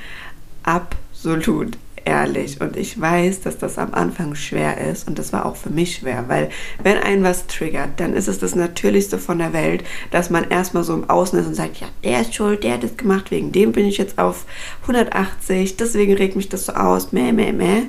Absolut 0.63 1.77
ehrlich. 2.09 2.59
Und 2.59 2.75
ich 2.75 2.99
weiß, 2.99 3.41
dass 3.41 3.57
das 3.57 3.77
am 3.77 3.93
Anfang 3.93 4.35
schwer 4.35 4.79
ist 4.79 5.07
und 5.07 5.19
das 5.19 5.31
war 5.31 5.45
auch 5.45 5.55
für 5.55 5.69
mich 5.69 5.97
schwer, 5.97 6.25
weil 6.27 6.49
wenn 6.81 6.97
einen 6.97 7.23
was 7.23 7.47
triggert, 7.47 7.99
dann 7.99 8.13
ist 8.13 8.27
es 8.27 8.39
das 8.39 8.55
Natürlichste 8.55 9.19
von 9.19 9.37
der 9.37 9.53
Welt, 9.53 9.83
dass 10.11 10.29
man 10.29 10.49
erstmal 10.49 10.83
so 10.83 10.93
im 10.95 11.09
Außen 11.09 11.39
ist 11.39 11.47
und 11.47 11.55
sagt, 11.55 11.77
ja, 11.77 11.87
der 12.03 12.21
ist 12.21 12.33
schuld, 12.33 12.63
der 12.63 12.73
hat 12.73 12.83
das 12.83 12.97
gemacht, 12.97 13.31
wegen 13.31 13.51
dem 13.51 13.71
bin 13.71 13.85
ich 13.85 13.97
jetzt 13.97 14.17
auf 14.17 14.45
180, 14.81 15.77
deswegen 15.77 16.13
regt 16.13 16.35
mich 16.35 16.49
das 16.49 16.65
so 16.65 16.73
aus, 16.73 17.11
meh, 17.11 17.31
meh, 17.31 17.51
meh. 17.51 17.83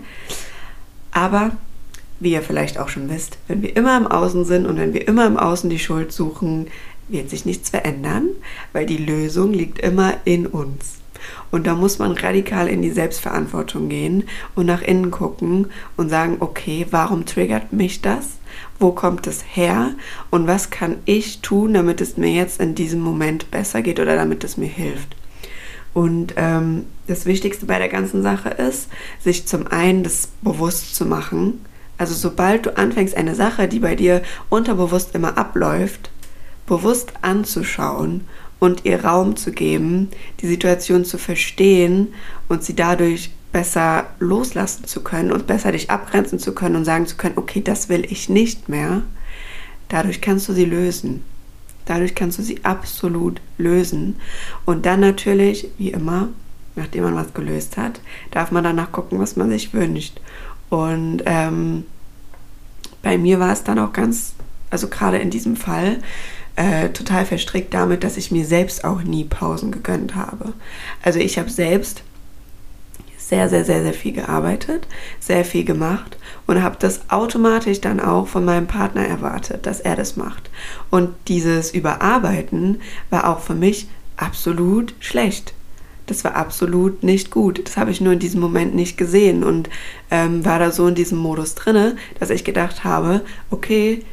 Aber 1.12 1.52
wie 2.20 2.32
ihr 2.32 2.42
vielleicht 2.42 2.78
auch 2.78 2.90
schon 2.90 3.08
wisst, 3.08 3.38
wenn 3.48 3.62
wir 3.62 3.74
immer 3.74 3.96
im 3.96 4.06
Außen 4.06 4.44
sind 4.44 4.66
und 4.66 4.76
wenn 4.76 4.92
wir 4.92 5.08
immer 5.08 5.26
im 5.26 5.38
Außen 5.38 5.70
die 5.70 5.78
Schuld 5.78 6.12
suchen, 6.12 6.66
wird 7.08 7.30
sich 7.30 7.46
nichts 7.46 7.70
verändern, 7.70 8.28
weil 8.72 8.84
die 8.84 8.98
Lösung 8.98 9.52
liegt 9.52 9.78
immer 9.80 10.14
in 10.24 10.46
uns. 10.46 10.99
Und 11.50 11.66
da 11.66 11.74
muss 11.74 11.98
man 11.98 12.12
radikal 12.12 12.68
in 12.68 12.82
die 12.82 12.90
Selbstverantwortung 12.90 13.88
gehen 13.88 14.24
und 14.54 14.66
nach 14.66 14.82
innen 14.82 15.10
gucken 15.10 15.66
und 15.96 16.08
sagen, 16.08 16.36
okay, 16.40 16.86
warum 16.90 17.26
triggert 17.26 17.72
mich 17.72 18.02
das? 18.02 18.38
Wo 18.78 18.92
kommt 18.92 19.26
es 19.26 19.44
her? 19.52 19.90
Und 20.30 20.46
was 20.46 20.70
kann 20.70 20.96
ich 21.04 21.40
tun, 21.40 21.74
damit 21.74 22.00
es 22.00 22.16
mir 22.16 22.32
jetzt 22.32 22.60
in 22.60 22.74
diesem 22.74 23.00
Moment 23.00 23.50
besser 23.50 23.82
geht 23.82 24.00
oder 24.00 24.16
damit 24.16 24.44
es 24.44 24.56
mir 24.56 24.68
hilft? 24.68 25.16
Und 25.92 26.34
ähm, 26.36 26.86
das 27.06 27.26
Wichtigste 27.26 27.66
bei 27.66 27.78
der 27.78 27.88
ganzen 27.88 28.22
Sache 28.22 28.50
ist, 28.50 28.88
sich 29.18 29.46
zum 29.46 29.66
einen 29.66 30.04
das 30.04 30.28
bewusst 30.42 30.94
zu 30.94 31.04
machen. 31.04 31.64
Also 31.98 32.14
sobald 32.14 32.66
du 32.66 32.76
anfängst, 32.76 33.16
eine 33.16 33.34
Sache, 33.34 33.68
die 33.68 33.80
bei 33.80 33.96
dir 33.96 34.22
unterbewusst 34.48 35.14
immer 35.14 35.36
abläuft, 35.36 36.10
bewusst 36.66 37.12
anzuschauen 37.22 38.26
und 38.60 38.84
ihr 38.84 39.04
Raum 39.04 39.34
zu 39.36 39.50
geben, 39.50 40.10
die 40.40 40.46
Situation 40.46 41.04
zu 41.04 41.18
verstehen 41.18 42.08
und 42.48 42.62
sie 42.62 42.76
dadurch 42.76 43.30
besser 43.52 44.06
loslassen 44.20 44.84
zu 44.84 45.02
können 45.02 45.32
und 45.32 45.48
besser 45.48 45.72
dich 45.72 45.90
abgrenzen 45.90 46.38
zu 46.38 46.54
können 46.54 46.76
und 46.76 46.84
sagen 46.84 47.06
zu 47.06 47.16
können, 47.16 47.38
okay, 47.38 47.60
das 47.60 47.88
will 47.88 48.04
ich 48.08 48.28
nicht 48.28 48.68
mehr. 48.68 49.02
Dadurch 49.88 50.20
kannst 50.20 50.48
du 50.48 50.52
sie 50.52 50.66
lösen. 50.66 51.24
Dadurch 51.86 52.14
kannst 52.14 52.38
du 52.38 52.42
sie 52.42 52.64
absolut 52.64 53.40
lösen. 53.58 54.16
Und 54.64 54.86
dann 54.86 55.00
natürlich, 55.00 55.68
wie 55.78 55.90
immer, 55.90 56.28
nachdem 56.76 57.02
man 57.02 57.16
was 57.16 57.34
gelöst 57.34 57.76
hat, 57.76 58.00
darf 58.30 58.52
man 58.52 58.62
danach 58.62 58.92
gucken, 58.92 59.18
was 59.18 59.34
man 59.34 59.50
sich 59.50 59.74
wünscht. 59.74 60.20
Und 60.68 61.22
ähm, 61.26 61.84
bei 63.02 63.18
mir 63.18 63.40
war 63.40 63.52
es 63.52 63.64
dann 63.64 63.80
auch 63.80 63.92
ganz, 63.92 64.34
also 64.70 64.86
gerade 64.86 65.18
in 65.18 65.30
diesem 65.30 65.56
Fall, 65.56 65.98
äh, 66.60 66.90
total 66.90 67.24
verstrickt 67.24 67.72
damit, 67.72 68.04
dass 68.04 68.18
ich 68.18 68.30
mir 68.30 68.44
selbst 68.44 68.84
auch 68.84 69.02
nie 69.02 69.24
Pausen 69.24 69.72
gegönnt 69.72 70.14
habe. 70.14 70.52
Also 71.02 71.18
ich 71.18 71.38
habe 71.38 71.48
selbst 71.48 72.02
sehr, 73.16 73.48
sehr, 73.48 73.64
sehr, 73.64 73.82
sehr 73.82 73.94
viel 73.94 74.12
gearbeitet, 74.12 74.86
sehr 75.20 75.46
viel 75.46 75.64
gemacht 75.64 76.18
und 76.46 76.62
habe 76.62 76.76
das 76.78 77.08
automatisch 77.08 77.80
dann 77.80 77.98
auch 77.98 78.28
von 78.28 78.44
meinem 78.44 78.66
Partner 78.66 79.06
erwartet, 79.06 79.64
dass 79.64 79.80
er 79.80 79.96
das 79.96 80.16
macht. 80.16 80.50
Und 80.90 81.14
dieses 81.28 81.70
Überarbeiten 81.70 82.82
war 83.08 83.30
auch 83.30 83.40
für 83.40 83.54
mich 83.54 83.88
absolut 84.18 84.92
schlecht. 85.00 85.54
Das 86.08 86.24
war 86.24 86.34
absolut 86.36 87.02
nicht 87.02 87.30
gut. 87.30 87.66
Das 87.66 87.78
habe 87.78 87.90
ich 87.90 88.02
nur 88.02 88.12
in 88.12 88.18
diesem 88.18 88.40
Moment 88.40 88.74
nicht 88.74 88.98
gesehen 88.98 89.44
und 89.44 89.70
ähm, 90.10 90.44
war 90.44 90.58
da 90.58 90.72
so 90.72 90.86
in 90.88 90.94
diesem 90.94 91.16
Modus 91.16 91.54
drinne, 91.54 91.96
dass 92.18 92.28
ich 92.28 92.44
gedacht 92.44 92.84
habe, 92.84 93.22
okay, 93.50 94.04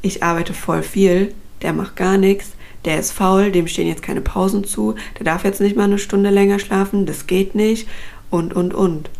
ich 0.00 0.22
arbeite 0.22 0.54
voll 0.54 0.84
viel, 0.84 1.34
der 1.62 1.72
macht 1.72 1.96
gar 1.96 2.18
nichts, 2.18 2.52
der 2.84 2.98
ist 2.98 3.12
faul, 3.12 3.50
dem 3.50 3.66
stehen 3.66 3.88
jetzt 3.88 4.02
keine 4.02 4.20
Pausen 4.20 4.64
zu, 4.64 4.94
der 5.18 5.24
darf 5.24 5.44
jetzt 5.44 5.60
nicht 5.60 5.76
mal 5.76 5.84
eine 5.84 5.98
Stunde 5.98 6.30
länger 6.30 6.58
schlafen, 6.58 7.06
das 7.06 7.26
geht 7.26 7.54
nicht. 7.54 7.88
Und, 8.30 8.54
und, 8.54 8.74
und. 8.74 9.10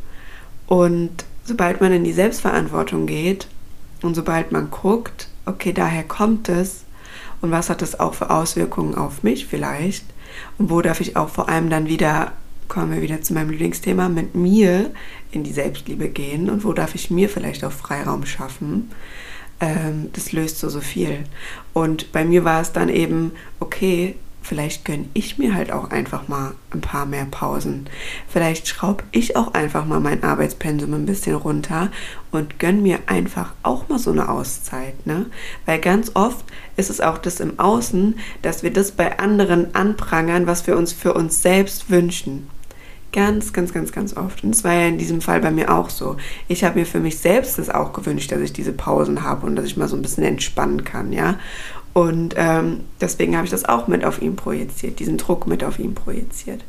Und 0.66 1.24
sobald 1.44 1.80
man 1.80 1.92
in 1.92 2.04
die 2.04 2.12
Selbstverantwortung 2.12 3.06
geht 3.06 3.48
und 4.02 4.14
sobald 4.14 4.52
man 4.52 4.70
guckt, 4.70 5.28
okay, 5.46 5.72
daher 5.72 6.04
kommt 6.04 6.48
es. 6.48 6.84
Und 7.40 7.50
was 7.50 7.70
hat 7.70 7.82
das 7.82 7.98
auch 7.98 8.14
für 8.14 8.30
Auswirkungen 8.30 8.94
auf 8.94 9.22
mich 9.22 9.46
vielleicht? 9.46 10.04
Und 10.58 10.70
wo 10.70 10.82
darf 10.82 11.00
ich 11.00 11.16
auch 11.16 11.28
vor 11.28 11.48
allem 11.48 11.70
dann 11.70 11.86
wieder, 11.86 12.32
kommen 12.68 12.92
wir 12.92 13.00
wieder 13.00 13.22
zu 13.22 13.32
meinem 13.32 13.50
Lieblingsthema, 13.50 14.08
mit 14.08 14.34
mir 14.34 14.90
in 15.32 15.42
die 15.42 15.52
Selbstliebe 15.52 16.08
gehen? 16.08 16.50
Und 16.50 16.64
wo 16.64 16.72
darf 16.72 16.94
ich 16.94 17.10
mir 17.10 17.28
vielleicht 17.28 17.64
auch 17.64 17.72
Freiraum 17.72 18.26
schaffen, 18.26 18.90
ähm, 19.60 20.10
das 20.12 20.32
löst 20.32 20.58
so, 20.58 20.68
so 20.68 20.80
viel. 20.80 21.24
Und 21.72 22.12
bei 22.12 22.24
mir 22.24 22.44
war 22.44 22.60
es 22.60 22.72
dann 22.72 22.88
eben, 22.88 23.32
okay, 23.60 24.16
vielleicht 24.48 24.86
gönne 24.86 25.08
ich 25.12 25.36
mir 25.36 25.54
halt 25.54 25.70
auch 25.70 25.90
einfach 25.90 26.26
mal 26.28 26.54
ein 26.70 26.80
paar 26.80 27.04
mehr 27.04 27.26
Pausen. 27.26 27.86
Vielleicht 28.28 28.66
schraube 28.66 29.04
ich 29.12 29.36
auch 29.36 29.52
einfach 29.52 29.84
mal 29.84 30.00
mein 30.00 30.22
Arbeitspensum 30.22 30.94
ein 30.94 31.06
bisschen 31.06 31.34
runter 31.34 31.90
und 32.30 32.58
gönne 32.58 32.80
mir 32.80 33.00
einfach 33.06 33.52
auch 33.62 33.88
mal 33.88 33.98
so 33.98 34.10
eine 34.10 34.28
Auszeit. 34.30 35.06
Ne? 35.06 35.26
Weil 35.66 35.80
ganz 35.80 36.12
oft 36.14 36.46
ist 36.76 36.88
es 36.88 37.00
auch 37.00 37.18
das 37.18 37.40
im 37.40 37.58
Außen, 37.58 38.18
dass 38.40 38.62
wir 38.62 38.72
das 38.72 38.92
bei 38.92 39.18
anderen 39.18 39.74
anprangern, 39.74 40.46
was 40.46 40.66
wir 40.66 40.76
uns 40.76 40.92
für 40.92 41.12
uns 41.12 41.42
selbst 41.42 41.90
wünschen. 41.90 42.48
Ganz, 43.12 43.52
ganz, 43.54 43.72
ganz, 43.72 43.90
ganz 43.90 44.16
oft. 44.16 44.44
Und 44.44 44.50
es 44.50 44.64
war 44.64 44.74
ja 44.74 44.86
in 44.86 44.98
diesem 44.98 45.22
Fall 45.22 45.40
bei 45.40 45.50
mir 45.50 45.74
auch 45.74 45.88
so. 45.88 46.16
Ich 46.46 46.62
habe 46.62 46.78
mir 46.78 46.84
für 46.84 47.00
mich 47.00 47.18
selbst 47.18 47.58
das 47.58 47.70
auch 47.70 47.92
gewünscht, 47.94 48.30
dass 48.30 48.40
ich 48.40 48.52
diese 48.52 48.72
Pausen 48.72 49.22
habe 49.22 49.46
und 49.46 49.56
dass 49.56 49.64
ich 49.64 49.76
mal 49.76 49.88
so 49.88 49.96
ein 49.96 50.02
bisschen 50.02 50.24
entspannen 50.24 50.84
kann, 50.84 51.12
ja. 51.12 51.38
Und 51.94 52.34
ähm, 52.36 52.80
deswegen 53.00 53.34
habe 53.34 53.46
ich 53.46 53.50
das 53.50 53.64
auch 53.64 53.88
mit 53.88 54.04
auf 54.04 54.20
ihn 54.20 54.36
projiziert, 54.36 54.98
diesen 55.00 55.16
Druck 55.16 55.46
mit 55.46 55.64
auf 55.64 55.78
ihn 55.78 55.94
projiziert. 55.94 56.62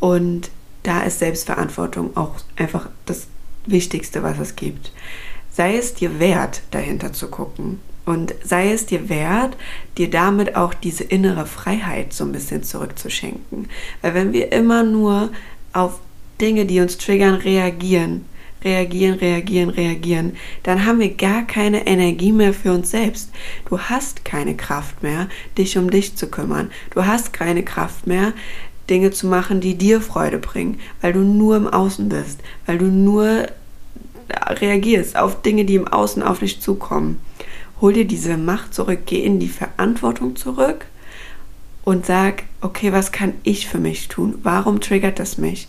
Und 0.00 0.50
da 0.82 1.02
ist 1.02 1.18
Selbstverantwortung 1.18 2.16
auch 2.16 2.36
einfach 2.56 2.88
das 3.04 3.26
Wichtigste, 3.66 4.22
was 4.22 4.38
es 4.38 4.56
gibt. 4.56 4.92
Sei 5.52 5.76
es 5.76 5.94
dir 5.94 6.18
wert, 6.18 6.62
dahinter 6.70 7.12
zu 7.12 7.28
gucken. 7.28 7.80
Und 8.04 8.34
sei 8.44 8.72
es 8.72 8.86
dir 8.86 9.08
wert, 9.08 9.56
dir 9.98 10.08
damit 10.08 10.54
auch 10.54 10.74
diese 10.74 11.02
innere 11.02 11.44
Freiheit 11.44 12.12
so 12.12 12.24
ein 12.24 12.32
bisschen 12.32 12.62
zurückzuschenken. 12.62 13.68
Weil 14.00 14.14
wenn 14.14 14.32
wir 14.32 14.52
immer 14.52 14.84
nur 14.84 15.30
auf 15.76 16.00
Dinge, 16.40 16.66
die 16.66 16.80
uns 16.80 16.98
triggern, 16.98 17.34
reagieren, 17.34 18.24
reagieren, 18.64 19.18
reagieren, 19.18 19.70
reagieren, 19.70 20.32
dann 20.62 20.84
haben 20.84 20.98
wir 20.98 21.14
gar 21.14 21.46
keine 21.46 21.86
Energie 21.86 22.32
mehr 22.32 22.52
für 22.52 22.72
uns 22.72 22.90
selbst. 22.90 23.30
Du 23.68 23.78
hast 23.78 24.24
keine 24.24 24.56
Kraft 24.56 25.02
mehr, 25.02 25.28
dich 25.56 25.78
um 25.78 25.90
dich 25.90 26.16
zu 26.16 26.28
kümmern. 26.28 26.70
Du 26.90 27.06
hast 27.06 27.32
keine 27.32 27.62
Kraft 27.62 28.06
mehr, 28.06 28.32
Dinge 28.90 29.10
zu 29.10 29.26
machen, 29.26 29.60
die 29.60 29.76
dir 29.76 30.00
Freude 30.00 30.38
bringen, 30.38 30.78
weil 31.00 31.12
du 31.12 31.20
nur 31.20 31.56
im 31.56 31.66
Außen 31.66 32.08
bist, 32.08 32.40
weil 32.66 32.78
du 32.78 32.86
nur 32.86 33.46
reagierst 34.48 35.16
auf 35.16 35.42
Dinge, 35.42 35.64
die 35.64 35.76
im 35.76 35.88
Außen 35.88 36.22
auf 36.22 36.40
dich 36.40 36.60
zukommen 36.60 37.20
hol 37.80 37.92
dir 37.92 38.06
diese 38.06 38.36
Macht 38.36 38.74
zurück, 38.74 39.00
geh 39.06 39.22
in 39.22 39.38
die 39.38 39.48
Verantwortung 39.48 40.36
zurück 40.36 40.86
und 41.86 42.04
sag, 42.04 42.42
okay, 42.60 42.92
was 42.92 43.12
kann 43.12 43.34
ich 43.44 43.68
für 43.68 43.78
mich 43.78 44.08
tun? 44.08 44.34
Warum 44.42 44.80
triggert 44.80 45.20
das 45.20 45.38
mich? 45.38 45.68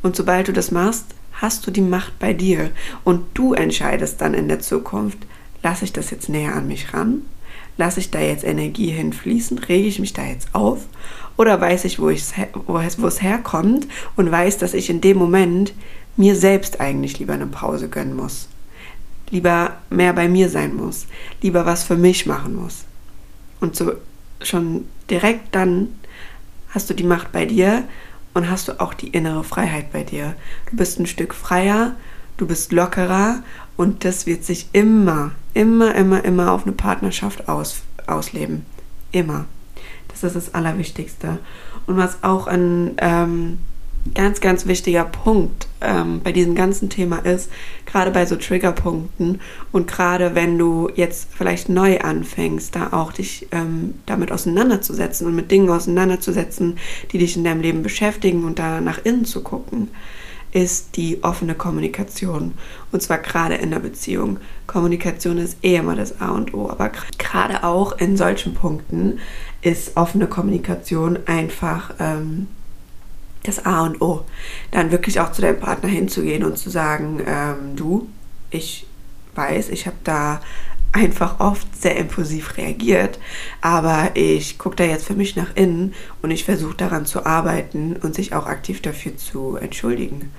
Und 0.00 0.14
sobald 0.14 0.46
du 0.46 0.52
das 0.52 0.70
machst, 0.70 1.06
hast 1.32 1.66
du 1.66 1.72
die 1.72 1.82
Macht 1.82 2.18
bei 2.20 2.32
dir 2.32 2.70
und 3.02 3.26
du 3.34 3.52
entscheidest 3.52 4.20
dann 4.20 4.32
in 4.32 4.46
der 4.46 4.60
Zukunft, 4.60 5.18
lasse 5.64 5.84
ich 5.84 5.92
das 5.92 6.10
jetzt 6.10 6.28
näher 6.28 6.54
an 6.54 6.68
mich 6.68 6.94
ran? 6.94 7.22
Lasse 7.76 7.98
ich 7.98 8.12
da 8.12 8.20
jetzt 8.20 8.44
Energie 8.44 8.90
hinfließen? 8.90 9.58
Rege 9.58 9.88
ich 9.88 9.98
mich 9.98 10.12
da 10.12 10.24
jetzt 10.24 10.54
auf? 10.54 10.86
Oder 11.36 11.60
weiß 11.60 11.84
ich, 11.84 11.98
wo, 11.98 12.06
wo, 12.06 12.78
es, 12.78 12.98
es 12.98 13.22
herkommt 13.22 13.88
und 14.14 14.30
weiß, 14.30 14.58
dass 14.58 14.72
ich 14.72 14.88
in 14.88 15.00
dem 15.00 15.18
Moment 15.18 15.74
mir 16.16 16.36
selbst 16.36 16.80
eigentlich 16.80 17.18
lieber 17.18 17.34
eine 17.34 17.48
Pause 17.48 17.88
gönnen 17.88 18.14
muss? 18.14 18.48
lieber 19.30 19.76
mehr 19.90 20.12
bei 20.12 20.28
mir 20.28 20.48
sein 20.48 20.74
muss, 20.76 21.06
lieber 21.42 21.66
was 21.66 21.82
für 21.82 21.96
mich 21.96 22.26
machen 22.26 22.54
muss. 22.54 22.84
Und 23.60 23.74
so 23.74 23.92
schon 24.42 24.86
direkt 25.10 25.54
dann 25.54 25.88
hast 26.70 26.90
du 26.90 26.94
die 26.94 27.04
Macht 27.04 27.32
bei 27.32 27.46
dir 27.46 27.84
und 28.34 28.50
hast 28.50 28.68
du 28.68 28.80
auch 28.80 28.92
die 28.92 29.08
innere 29.08 29.44
Freiheit 29.44 29.92
bei 29.92 30.02
dir. 30.02 30.34
Du 30.70 30.76
bist 30.76 30.98
ein 30.98 31.06
Stück 31.06 31.32
freier, 31.32 31.94
du 32.36 32.46
bist 32.46 32.72
lockerer 32.72 33.42
und 33.76 34.04
das 34.04 34.26
wird 34.26 34.44
sich 34.44 34.68
immer, 34.72 35.32
immer, 35.54 35.94
immer, 35.94 36.24
immer 36.24 36.52
auf 36.52 36.64
eine 36.64 36.72
Partnerschaft 36.72 37.48
aus, 37.48 37.82
ausleben. 38.06 38.66
Immer. 39.12 39.46
Das 40.08 40.22
ist 40.22 40.36
das 40.36 40.54
Allerwichtigste. 40.54 41.38
Und 41.86 41.96
was 41.96 42.22
auch 42.22 42.46
ein 42.46 42.96
ähm, 42.98 43.58
ganz, 44.14 44.40
ganz 44.40 44.66
wichtiger 44.66 45.04
Punkt 45.04 45.66
ähm, 45.80 46.20
bei 46.22 46.32
diesem 46.32 46.54
ganzen 46.54 46.90
Thema 46.90 47.18
ist, 47.18 47.50
gerade 47.84 48.10
bei 48.10 48.26
so 48.26 48.36
Triggerpunkten 48.36 49.40
und 49.72 49.86
gerade 49.86 50.34
wenn 50.34 50.58
du 50.58 50.90
jetzt 50.94 51.28
vielleicht 51.36 51.68
neu 51.68 51.98
anfängst, 52.00 52.74
da 52.74 52.92
auch 52.92 53.12
dich 53.12 53.48
ähm, 53.52 53.94
damit 54.06 54.32
auseinanderzusetzen 54.32 55.26
und 55.26 55.36
mit 55.36 55.50
Dingen 55.50 55.70
auseinanderzusetzen, 55.70 56.78
die 57.12 57.18
dich 57.18 57.36
in 57.36 57.44
deinem 57.44 57.60
Leben 57.60 57.82
beschäftigen 57.82 58.44
und 58.44 58.58
da 58.58 58.80
nach 58.80 59.04
innen 59.04 59.24
zu 59.24 59.42
gucken, 59.42 59.88
ist 60.52 60.96
die 60.96 61.22
offene 61.22 61.54
Kommunikation. 61.54 62.54
Und 62.90 63.02
zwar 63.02 63.18
gerade 63.18 63.56
in 63.56 63.70
der 63.70 63.80
Beziehung. 63.80 64.38
Kommunikation 64.66 65.36
ist 65.38 65.58
eh 65.62 65.76
immer 65.76 65.96
das 65.96 66.20
A 66.20 66.30
und 66.30 66.54
O, 66.54 66.70
aber 66.70 66.90
gerade 67.18 67.62
auch 67.62 67.98
in 67.98 68.16
solchen 68.16 68.54
Punkten 68.54 69.18
ist 69.60 69.96
offene 69.96 70.26
Kommunikation 70.28 71.18
einfach 71.26 71.92
ähm, 71.98 72.46
das 73.46 73.64
A 73.64 73.84
und 73.84 74.00
O. 74.00 74.24
Dann 74.70 74.90
wirklich 74.90 75.20
auch 75.20 75.32
zu 75.32 75.42
deinem 75.42 75.60
Partner 75.60 75.88
hinzugehen 75.88 76.44
und 76.44 76.58
zu 76.58 76.70
sagen, 76.70 77.20
ähm, 77.26 77.76
du, 77.76 78.08
ich 78.50 78.86
weiß, 79.34 79.68
ich 79.70 79.86
habe 79.86 79.96
da 80.04 80.40
einfach 80.92 81.40
oft 81.40 81.66
sehr 81.80 81.96
impulsiv 81.96 82.56
reagiert, 82.56 83.18
aber 83.60 84.10
ich 84.14 84.58
gucke 84.58 84.76
da 84.76 84.84
jetzt 84.84 85.06
für 85.06 85.14
mich 85.14 85.36
nach 85.36 85.54
innen 85.54 85.94
und 86.22 86.30
ich 86.30 86.44
versuche 86.44 86.76
daran 86.76 87.04
zu 87.04 87.26
arbeiten 87.26 87.96
und 87.96 88.14
sich 88.14 88.34
auch 88.34 88.46
aktiv 88.46 88.80
dafür 88.80 89.16
zu 89.16 89.56
entschuldigen. 89.56 90.32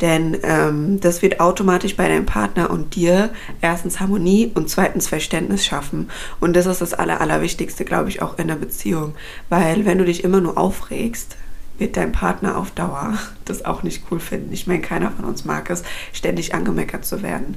Denn 0.00 0.38
ähm, 0.44 0.98
das 1.00 1.20
wird 1.20 1.40
automatisch 1.40 1.96
bei 1.96 2.08
deinem 2.08 2.24
Partner 2.24 2.70
und 2.70 2.94
dir 2.94 3.30
erstens 3.60 4.00
Harmonie 4.00 4.50
und 4.54 4.70
zweitens 4.70 5.08
Verständnis 5.08 5.66
schaffen. 5.66 6.10
Und 6.40 6.56
das 6.56 6.64
ist 6.64 6.80
das 6.80 6.94
Aller, 6.94 7.20
Allerwichtigste, 7.20 7.84
glaube 7.84 8.08
ich, 8.08 8.22
auch 8.22 8.38
in 8.38 8.48
der 8.48 8.54
Beziehung. 8.54 9.14
Weil 9.50 9.84
wenn 9.84 9.98
du 9.98 10.06
dich 10.06 10.24
immer 10.24 10.40
nur 10.40 10.56
aufregst, 10.56 11.36
wird 11.80 11.96
dein 11.96 12.12
Partner 12.12 12.56
auf 12.56 12.70
Dauer 12.70 13.18
das 13.44 13.64
auch 13.64 13.82
nicht 13.82 14.04
cool 14.10 14.20
finden. 14.20 14.52
Ich 14.52 14.66
meine, 14.66 14.82
keiner 14.82 15.10
von 15.10 15.24
uns 15.24 15.44
mag 15.44 15.70
es, 15.70 15.82
ständig 16.12 16.54
angemeckert 16.54 17.04
zu 17.04 17.22
werden. 17.22 17.56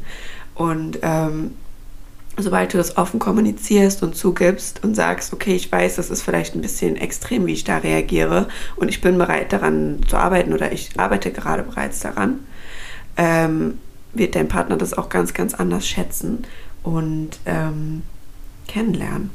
Und 0.56 1.00
ähm, 1.02 1.52
sobald 2.38 2.74
du 2.74 2.78
das 2.78 2.98
offen 2.98 3.20
kommunizierst 3.20 4.02
und 4.02 4.16
zugibst 4.16 4.84
und 4.84 4.96
sagst, 4.96 5.34
okay, 5.34 5.56
ich 5.56 5.72
weiß, 5.72 5.98
das 5.98 6.10
ist 6.10 6.24
vielleicht 6.24 6.56
ein 6.56 6.62
bisschen 6.62 6.96
extrem, 6.96 7.46
wie 7.46 7.54
ich 7.54 7.64
da 7.64 7.78
reagiere 7.78 8.48
und 8.76 8.90
ich 8.90 9.02
bin 9.02 9.18
bereit 9.18 9.54
daran 9.54 10.00
zu 10.08 10.18
arbeiten 10.18 10.54
oder 10.54 10.72
ich 10.72 11.00
arbeite 11.00 11.32
gerade 11.32 11.64
bereits 11.64 12.00
daran, 12.00 12.40
ähm, 13.18 13.78
wird 14.14 14.36
dein 14.36 14.48
Partner 14.48 14.78
das 14.78 14.96
auch 14.96 15.10
ganz, 15.10 15.34
ganz 15.34 15.54
anders 15.54 15.88
schätzen 15.88 16.46
und 16.82 17.40
ähm, 17.46 18.04
kennenlernen. 18.68 19.32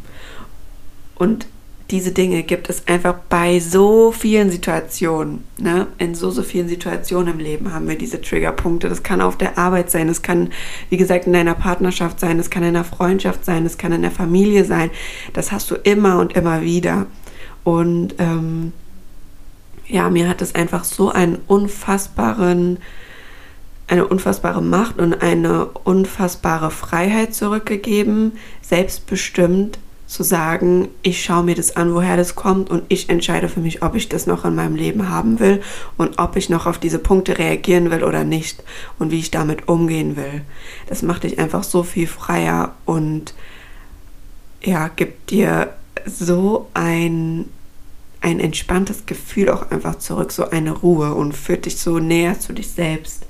Und 1.14 1.46
diese 1.90 2.12
Dinge 2.12 2.42
gibt 2.42 2.68
es 2.68 2.86
einfach 2.86 3.14
bei 3.30 3.60
so 3.60 4.12
vielen 4.12 4.50
Situationen. 4.50 5.44
Ne? 5.56 5.86
In 5.96 6.14
so, 6.14 6.30
so 6.30 6.42
vielen 6.42 6.68
Situationen 6.68 7.34
im 7.34 7.38
Leben 7.38 7.72
haben 7.72 7.88
wir 7.88 7.96
diese 7.96 8.20
Triggerpunkte. 8.20 8.90
Das 8.90 9.02
kann 9.02 9.22
auf 9.22 9.38
der 9.38 9.56
Arbeit 9.56 9.90
sein, 9.90 10.06
das 10.06 10.20
kann, 10.20 10.50
wie 10.90 10.98
gesagt, 10.98 11.26
in 11.26 11.32
deiner 11.32 11.54
Partnerschaft 11.54 12.20
sein, 12.20 12.36
das 12.36 12.50
kann 12.50 12.62
in 12.62 12.70
einer 12.70 12.84
Freundschaft 12.84 13.44
sein, 13.44 13.64
das 13.64 13.78
kann 13.78 13.92
in 13.92 14.02
der 14.02 14.10
Familie 14.10 14.66
sein. 14.66 14.90
Das 15.32 15.50
hast 15.50 15.70
du 15.70 15.76
immer 15.76 16.18
und 16.18 16.34
immer 16.34 16.60
wieder. 16.60 17.06
Und 17.64 18.16
ähm, 18.18 18.72
ja, 19.86 20.10
mir 20.10 20.28
hat 20.28 20.42
es 20.42 20.54
einfach 20.54 20.84
so 20.84 21.10
einen 21.10 21.38
unfassbaren, 21.46 22.78
eine 23.86 24.06
unfassbare 24.06 24.60
Macht 24.60 24.98
und 24.98 25.22
eine 25.22 25.64
unfassbare 25.64 26.70
Freiheit 26.70 27.34
zurückgegeben, 27.34 28.32
selbstbestimmt 28.60 29.78
zu 30.08 30.22
sagen, 30.22 30.88
ich 31.02 31.22
schaue 31.22 31.44
mir 31.44 31.54
das 31.54 31.76
an, 31.76 31.94
woher 31.94 32.16
das 32.16 32.34
kommt 32.34 32.70
und 32.70 32.82
ich 32.88 33.10
entscheide 33.10 33.48
für 33.48 33.60
mich, 33.60 33.82
ob 33.82 33.94
ich 33.94 34.08
das 34.08 34.26
noch 34.26 34.46
in 34.46 34.54
meinem 34.54 34.74
Leben 34.74 35.10
haben 35.10 35.38
will 35.38 35.60
und 35.98 36.18
ob 36.18 36.34
ich 36.36 36.48
noch 36.48 36.66
auf 36.66 36.78
diese 36.78 36.98
Punkte 36.98 37.38
reagieren 37.38 37.90
will 37.90 38.02
oder 38.02 38.24
nicht 38.24 38.64
und 38.98 39.10
wie 39.10 39.18
ich 39.18 39.30
damit 39.30 39.68
umgehen 39.68 40.16
will. 40.16 40.40
Das 40.86 41.02
macht 41.02 41.24
dich 41.24 41.38
einfach 41.38 41.62
so 41.62 41.82
viel 41.82 42.06
freier 42.06 42.74
und 42.86 43.34
ja, 44.62 44.88
gibt 44.88 45.30
dir 45.30 45.74
so 46.06 46.68
ein 46.72 47.44
ein 48.20 48.40
entspanntes 48.40 49.06
Gefühl 49.06 49.48
auch 49.48 49.70
einfach 49.70 49.96
zurück, 49.98 50.32
so 50.32 50.50
eine 50.50 50.72
Ruhe 50.72 51.14
und 51.14 51.36
führt 51.36 51.66
dich 51.66 51.78
so 51.78 52.00
näher 52.00 52.40
zu 52.40 52.52
dich 52.52 52.68
selbst. 52.72 53.26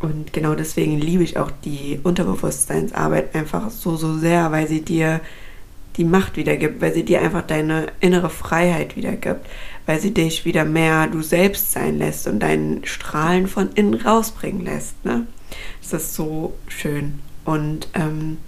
Und 0.00 0.32
genau 0.32 0.54
deswegen 0.54 0.98
liebe 0.98 1.24
ich 1.24 1.36
auch 1.36 1.50
die 1.64 1.98
Unterbewusstseinsarbeit 2.04 3.34
einfach 3.34 3.70
so, 3.70 3.96
so 3.96 4.16
sehr, 4.16 4.52
weil 4.52 4.68
sie 4.68 4.82
dir 4.82 5.20
die 5.98 6.04
Macht 6.04 6.36
wiedergibt, 6.36 6.80
weil 6.80 6.94
sie 6.94 7.04
dir 7.04 7.20
einfach 7.20 7.42
deine 7.42 7.88
innere 8.00 8.30
Freiheit 8.30 8.96
wiedergibt, 8.96 9.46
weil 9.84 10.00
sie 10.00 10.14
dich 10.14 10.44
wieder 10.44 10.64
mehr 10.64 11.08
du 11.08 11.22
selbst 11.22 11.72
sein 11.72 11.98
lässt 11.98 12.26
und 12.28 12.38
deinen 12.40 12.84
Strahlen 12.86 13.48
von 13.48 13.70
innen 13.74 13.94
rausbringen 13.94 14.64
lässt. 14.64 15.04
Ne? 15.04 15.26
Das 15.82 15.92
ist 15.92 16.14
so 16.14 16.54
schön. 16.68 17.18
Und 17.44 17.88
ähm, 17.94 18.38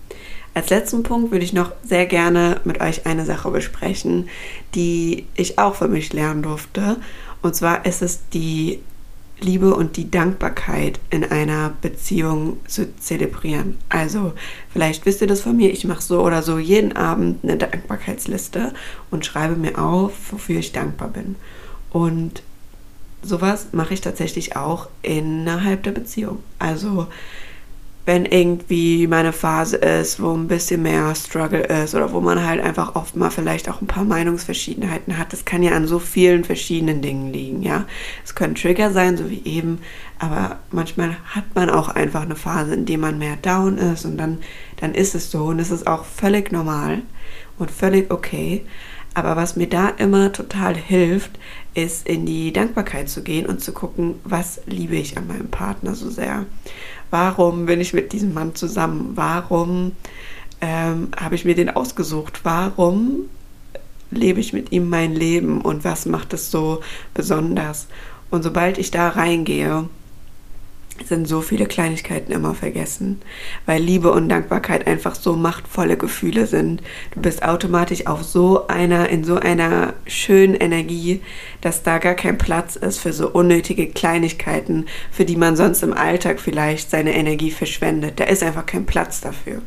als 0.55 0.71
letzten 0.71 1.03
Punkt 1.03 1.33
würde 1.33 1.45
ich 1.45 1.53
noch 1.53 1.73
sehr 1.83 2.07
gerne 2.07 2.61
mit 2.65 2.81
euch 2.81 3.07
eine 3.07 3.25
Sache 3.25 3.51
besprechen, 3.51 4.29
die 4.75 5.27
ich 5.35 5.59
auch 5.59 5.75
für 5.75 5.89
mich 5.89 6.13
lernen 6.13 6.43
durfte. 6.43 6.97
Und 7.43 7.55
zwar 7.55 7.87
ist 7.87 8.03
es 8.03 8.29
die 8.33 8.81
Liebe 9.45 9.75
und 9.75 9.97
die 9.97 10.11
Dankbarkeit 10.11 11.01
in 11.11 11.25
einer 11.25 11.73
Beziehung 11.81 12.59
zu 12.67 12.95
zelebrieren. 12.97 13.79
Also 13.89 14.33
vielleicht 14.73 15.07
wisst 15.07 15.21
ihr 15.21 15.27
das 15.27 15.41
von 15.43 15.57
mir, 15.57 15.73
ich 15.73 15.85
mache 15.85 16.03
so 16.03 16.23
oder 16.25 16.43
so 16.43 16.59
jeden 16.59 16.97
Abend 16.97 17.43
eine 17.43 17.57
Dankbarkeitsliste 17.57 18.73
und 19.11 19.25
schreibe 19.25 19.57
mir 19.57 19.79
auf, 19.79 20.33
wofür 20.33 20.59
ich 20.59 20.73
dankbar 20.73 21.09
bin. 21.09 21.37
Und 21.91 22.43
sowas 23.23 23.69
mache 23.73 23.95
ich 23.95 24.01
tatsächlich 24.01 24.57
auch 24.57 24.89
innerhalb 25.03 25.83
der 25.83 25.93
Beziehung. 25.93 26.39
Also 26.59 27.07
wenn 28.07 28.25
irgendwie 28.25 29.07
meine 29.07 29.33
Phase 29.33 29.77
ist, 29.77 30.21
wo 30.23 30.33
ein 30.33 30.49
bisschen 30.49 30.83
mehr 30.83 31.15
Struggle 31.15 31.63
ist 31.63 31.95
oder 31.95 32.13
wo 32.13 32.21
man 32.21 32.45
halt 32.45 32.61
einfach 32.61 32.95
oft 32.95 33.15
mal 33.15 33.31
vielleicht 33.31 33.69
auch 33.69 33.81
ein 33.81 33.87
paar 33.87 34.05
Meinungsverschiedenheiten 34.05 35.19
hat. 35.19 35.33
Das 35.33 35.45
kann 35.45 35.63
ja 35.63 35.73
an 35.73 35.87
so 35.87 35.99
vielen 35.99 36.45
verschiedenen 36.45 37.03
Dingen 37.03 37.33
liegen, 37.33 37.63
ja. 37.63 37.85
Es 38.25 38.35
können 38.35 38.55
Trigger 38.55 38.91
sein, 38.91 39.17
so 39.17 39.29
wie 39.29 39.43
eben, 39.45 39.81
aber 40.19 40.59
manchmal 40.71 41.17
hat 41.27 41.45
man 41.55 41.69
auch 41.71 41.89
einfach 41.89 42.23
eine 42.23 42.37
Phase, 42.37 42.75
in 42.75 42.87
der 42.87 42.99
man 42.99 43.19
mehr 43.19 43.37
down 43.37 43.79
ist 43.79 44.05
und 44.05 44.17
dann, 44.17 44.39
dann 44.79 44.95
ist 44.95 45.15
es 45.15 45.31
so 45.31 45.45
und 45.45 45.59
es 45.59 45.71
ist 45.71 45.87
auch 45.87 46.05
völlig 46.05 46.51
normal 46.53 47.03
und 47.59 47.71
völlig 47.71 48.11
okay. 48.11 48.65
Aber 49.13 49.37
was 49.37 49.57
mir 49.57 49.69
da 49.69 49.89
immer 49.89 50.33
total 50.33 50.77
hilft, 50.77 51.33
ist 51.75 52.07
in 52.07 52.27
die 52.27 52.53
Dankbarkeit 52.53 53.09
zu 53.09 53.23
gehen 53.23 53.47
und 53.47 53.61
zu 53.61 53.73
gucken, 53.73 54.17
was 54.25 54.61
liebe 54.67 54.97
ich 54.97 55.17
an 55.17 55.27
meinem 55.27 55.49
Partner 55.49 55.95
so 55.95 56.11
sehr. 56.11 56.47
Warum 57.11 57.67
bin 57.67 57.81
ich 57.81 57.93
mit 57.93 58.13
diesem 58.13 58.35
Mann 58.35 58.55
zusammen? 58.55 59.13
Warum 59.15 59.93
ähm, 60.61 61.09
habe 61.19 61.35
ich 61.35 61.45
mir 61.45 61.55
den 61.55 61.71
ausgesucht. 61.71 62.41
Warum 62.45 63.29
lebe 64.11 64.41
ich 64.41 64.53
mit 64.53 64.73
ihm 64.73 64.89
mein 64.89 65.15
Leben 65.15 65.61
und 65.61 65.85
was 65.85 66.07
macht 66.07 66.33
es 66.33 66.51
so 66.51 66.81
besonders? 67.15 67.87
Und 68.31 68.43
sobald 68.43 68.79
ich 68.79 68.91
da 68.91 69.09
reingehe, 69.09 69.89
sind 71.07 71.27
so 71.27 71.41
viele 71.41 71.67
Kleinigkeiten 71.67 72.33
immer 72.33 72.55
vergessen, 72.55 73.21
weil 73.67 73.83
Liebe 73.83 74.11
und 74.13 74.29
Dankbarkeit 74.29 74.87
einfach 74.87 75.15
so 75.15 75.35
machtvolle 75.35 75.97
Gefühle 75.97 76.47
sind. 76.47 76.83
Du 77.13 77.21
bist 77.21 77.43
automatisch 77.43 78.07
auf 78.07 78.23
so 78.23 78.67
einer, 78.69 79.09
in 79.09 79.25
so 79.25 79.37
einer 79.37 79.95
schönen 80.07 80.55
Energie, 80.55 81.21
dass 81.61 81.83
da 81.83 81.99
gar 81.99 82.15
kein 82.15 82.39
Platz 82.39 82.77
ist 82.77 82.99
für 82.99 83.13
so 83.13 83.29
unnötige 83.29 83.89
Kleinigkeiten, 83.89 84.87
für 85.11 85.25
die 85.25 85.37
man 85.37 85.57
sonst 85.57 85.83
im 85.83 85.93
Alltag 85.93 86.41
vielleicht 86.41 86.91
seine 86.91 87.15
Energie 87.15 87.51
verschwendet. 87.51 88.21
Da 88.21 88.25
ist 88.25 88.43
einfach 88.43 88.67
kein 88.67 88.87
Platz 88.87 89.21
dafür. 89.21 89.63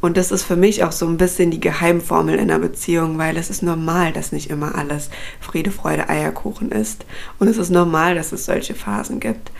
Und 0.00 0.16
das 0.16 0.30
ist 0.30 0.44
für 0.44 0.56
mich 0.56 0.84
auch 0.84 0.92
so 0.92 1.06
ein 1.06 1.16
bisschen 1.16 1.50
die 1.50 1.60
Geheimformel 1.60 2.34
in 2.34 2.42
einer 2.42 2.58
Beziehung, 2.58 3.18
weil 3.18 3.36
es 3.36 3.50
ist 3.50 3.62
normal, 3.62 4.12
dass 4.12 4.30
nicht 4.30 4.50
immer 4.50 4.74
alles 4.74 5.10
Friede, 5.40 5.70
Freude, 5.70 6.08
Eierkuchen 6.08 6.70
ist. 6.70 7.06
Und 7.38 7.48
es 7.48 7.56
ist 7.56 7.70
normal, 7.70 8.14
dass 8.14 8.32
es 8.32 8.44
solche 8.44 8.74
Phasen 8.74 9.20
gibt. 9.20 9.50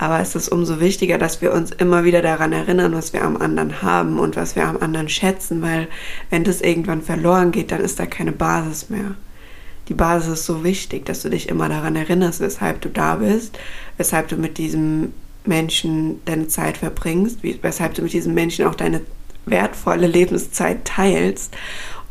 Aber 0.00 0.18
es 0.18 0.34
ist 0.34 0.48
umso 0.48 0.80
wichtiger, 0.80 1.18
dass 1.18 1.42
wir 1.42 1.52
uns 1.52 1.72
immer 1.72 2.04
wieder 2.04 2.22
daran 2.22 2.54
erinnern, 2.54 2.94
was 2.94 3.12
wir 3.12 3.22
am 3.22 3.36
anderen 3.36 3.82
haben 3.82 4.18
und 4.18 4.34
was 4.34 4.56
wir 4.56 4.66
am 4.66 4.78
anderen 4.78 5.10
schätzen, 5.10 5.60
weil 5.60 5.88
wenn 6.30 6.42
das 6.42 6.62
irgendwann 6.62 7.02
verloren 7.02 7.52
geht, 7.52 7.70
dann 7.70 7.82
ist 7.82 8.00
da 8.00 8.06
keine 8.06 8.32
Basis 8.32 8.88
mehr. 8.88 9.14
Die 9.90 9.94
Basis 9.94 10.40
ist 10.40 10.46
so 10.46 10.64
wichtig, 10.64 11.04
dass 11.04 11.20
du 11.20 11.28
dich 11.28 11.50
immer 11.50 11.68
daran 11.68 11.96
erinnerst, 11.96 12.40
weshalb 12.40 12.80
du 12.80 12.88
da 12.88 13.16
bist, 13.16 13.58
weshalb 13.98 14.28
du 14.28 14.36
mit 14.36 14.56
diesem 14.56 15.12
Menschen 15.44 16.24
deine 16.24 16.48
Zeit 16.48 16.78
verbringst, 16.78 17.40
weshalb 17.60 17.92
du 17.92 18.00
mit 18.00 18.14
diesem 18.14 18.32
Menschen 18.32 18.64
auch 18.64 18.76
deine 18.76 19.02
wertvolle 19.44 20.06
Lebenszeit 20.06 20.86
teilst. 20.86 21.54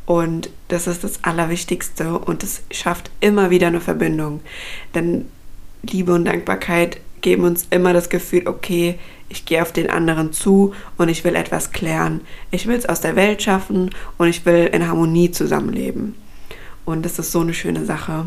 Und 0.06 0.52
das 0.68 0.86
ist 0.86 1.04
das 1.04 1.24
Allerwichtigste 1.24 2.20
und 2.20 2.44
es 2.44 2.62
schafft 2.70 3.10
immer 3.20 3.50
wieder 3.50 3.66
eine 3.66 3.82
Verbindung. 3.82 4.42
Denn 4.94 5.26
Liebe 5.82 6.14
und 6.14 6.26
Dankbarkeit 6.26 7.00
geben 7.22 7.44
uns 7.44 7.68
immer 7.70 7.94
das 7.94 8.10
Gefühl, 8.10 8.48
okay, 8.48 8.98
ich 9.30 9.46
gehe 9.46 9.62
auf 9.62 9.72
den 9.72 9.90
anderen 9.90 10.34
zu 10.34 10.74
und 10.98 11.10
ich 11.10 11.24
will 11.24 11.36
etwas 11.36 11.72
klären. 11.72 12.22
Ich 12.52 12.68
will 12.68 12.76
es 12.76 12.88
aus 12.88 13.02
der 13.02 13.16
Welt 13.16 13.42
schaffen 13.42 13.92
und 14.18 14.28
ich 14.28 14.46
will 14.46 14.70
in 14.74 14.88
Harmonie 14.88 15.32
zusammenleben. 15.32 16.16
Und 16.90 17.04
das 17.06 17.20
ist 17.20 17.32
so 17.32 17.42
eine 17.42 17.54
schöne 17.54 17.86
Sache. 17.86 18.26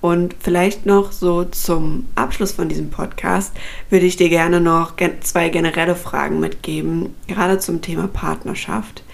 Und 0.00 0.34
vielleicht 0.40 0.86
noch 0.86 1.12
so 1.12 1.44
zum 1.44 2.06
Abschluss 2.14 2.52
von 2.52 2.70
diesem 2.70 2.88
Podcast 2.88 3.52
würde 3.90 4.06
ich 4.06 4.16
dir 4.16 4.30
gerne 4.30 4.62
noch 4.62 4.94
zwei 5.20 5.50
generelle 5.50 5.94
Fragen 5.94 6.40
mitgeben, 6.40 7.14
gerade 7.26 7.58
zum 7.58 7.82
Thema 7.82 8.08
Partnerschaft. 8.08 9.04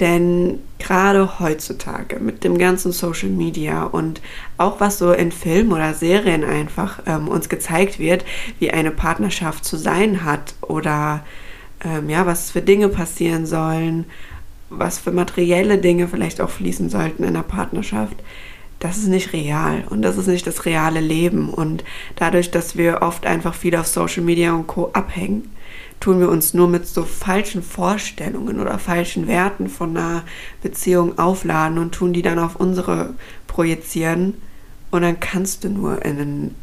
Denn 0.00 0.58
gerade 0.80 1.38
heutzutage 1.38 2.18
mit 2.18 2.42
dem 2.42 2.58
ganzen 2.58 2.90
Social 2.90 3.28
Media 3.28 3.84
und 3.84 4.20
auch 4.58 4.80
was 4.80 4.98
so 4.98 5.12
in 5.12 5.30
Filmen 5.30 5.70
oder 5.70 5.94
Serien 5.94 6.42
einfach 6.42 6.98
ähm, 7.06 7.28
uns 7.28 7.48
gezeigt 7.48 8.00
wird, 8.00 8.24
wie 8.58 8.72
eine 8.72 8.90
Partnerschaft 8.90 9.64
zu 9.64 9.76
sein 9.76 10.24
hat 10.24 10.54
oder 10.62 11.24
ähm, 11.84 12.10
ja, 12.10 12.26
was 12.26 12.50
für 12.50 12.62
Dinge 12.62 12.88
passieren 12.88 13.46
sollen 13.46 14.06
was 14.70 14.98
für 14.98 15.12
materielle 15.12 15.78
Dinge 15.78 16.08
vielleicht 16.08 16.40
auch 16.40 16.50
fließen 16.50 16.88
sollten 16.88 17.24
in 17.24 17.34
der 17.34 17.42
Partnerschaft, 17.42 18.16
das 18.78 18.96
ist 18.96 19.08
nicht 19.08 19.34
real 19.34 19.84
und 19.90 20.00
das 20.00 20.16
ist 20.16 20.26
nicht 20.26 20.46
das 20.46 20.64
reale 20.64 21.00
Leben. 21.00 21.50
Und 21.50 21.84
dadurch, 22.16 22.50
dass 22.50 22.76
wir 22.76 23.02
oft 23.02 23.26
einfach 23.26 23.54
viel 23.54 23.76
auf 23.76 23.86
Social 23.86 24.22
Media 24.22 24.54
und 24.54 24.66
Co. 24.66 24.90
abhängen, 24.94 25.50
tun 26.00 26.18
wir 26.18 26.30
uns 26.30 26.54
nur 26.54 26.66
mit 26.66 26.86
so 26.86 27.04
falschen 27.04 27.62
Vorstellungen 27.62 28.58
oder 28.58 28.78
falschen 28.78 29.26
Werten 29.26 29.68
von 29.68 29.96
einer 29.96 30.22
Beziehung 30.62 31.18
aufladen 31.18 31.76
und 31.76 31.92
tun 31.92 32.14
die 32.14 32.22
dann 32.22 32.38
auf 32.38 32.56
unsere 32.56 33.14
projizieren. 33.46 34.34
Und 34.90 35.02
dann 35.02 35.20
kannst 35.20 35.62
du 35.62 35.68
nur 35.68 36.02
in 36.04 36.18
ein, 36.18 36.54